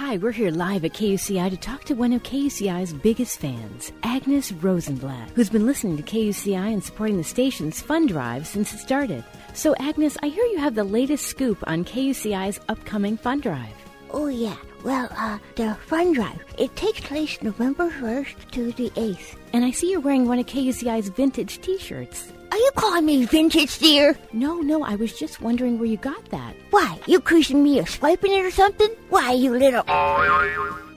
[0.08, 4.52] Hi, we're here live at KUCI to talk to one of KUCI's biggest fans, Agnes
[4.52, 9.22] Rosenblatt, who's been listening to KUCI and supporting the station's fund drive since it started.
[9.52, 13.74] So, Agnes, I hear you have the latest scoop on KUCI's upcoming fund drive.
[14.10, 14.56] Oh, yeah.
[14.82, 16.42] Well, uh, the fun drive.
[16.56, 19.36] It takes place November 1st to the 8th.
[19.52, 22.32] And I see you're wearing one of KUCI's vintage t shirts.
[22.50, 24.16] Are you calling me vintage, dear?
[24.32, 26.54] No, no, I was just wondering where you got that.
[26.70, 28.88] Why, you accusing me of swiping it or something?
[29.10, 29.82] Why, you little...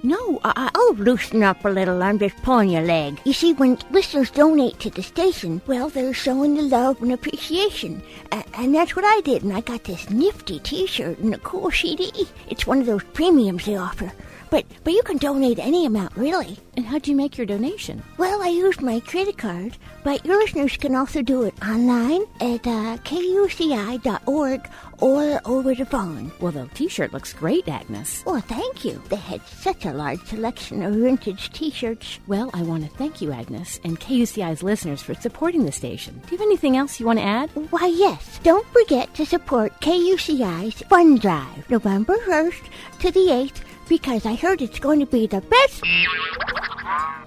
[0.04, 0.54] No, I.
[0.56, 2.02] I Oh, loosen up a little.
[2.02, 3.20] I'm just pulling your leg.
[3.24, 8.02] You see, when listeners donate to the station, well, they're showing the love and appreciation.
[8.32, 11.70] A- and that's what I did, and I got this nifty T-shirt and a cool
[11.70, 12.12] CD.
[12.50, 14.12] It's one of those premiums they offer.
[14.52, 16.60] But but you can donate any amount, really.
[16.78, 18.04] and how'd you make your donation?
[18.18, 22.68] Well, I used my credit card, but your listeners can also do it online at
[22.68, 26.32] uh, kuci.org or over the phone.
[26.40, 28.24] Well, the t shirt looks great, Agnes.
[28.26, 29.02] Well, thank you.
[29.10, 32.20] They had such a large selection of vintage T-shirts.
[32.28, 36.14] Well, I want to thank you, Agnes, and KUCI's listeners for supporting the station.
[36.28, 37.50] Do you have anything else you want to add?
[37.72, 38.40] Why, yes.
[38.44, 42.64] Don't forget to support KUCI's Fund Drive, November 1st
[43.00, 45.84] to the 8th, because I heard it's going to be the best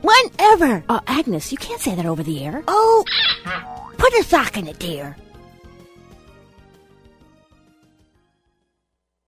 [0.00, 0.82] one ever.
[0.88, 2.64] Uh, Agnes, you can't say that over the air.
[2.66, 3.04] Oh,
[3.98, 5.14] put a sock in it, dear.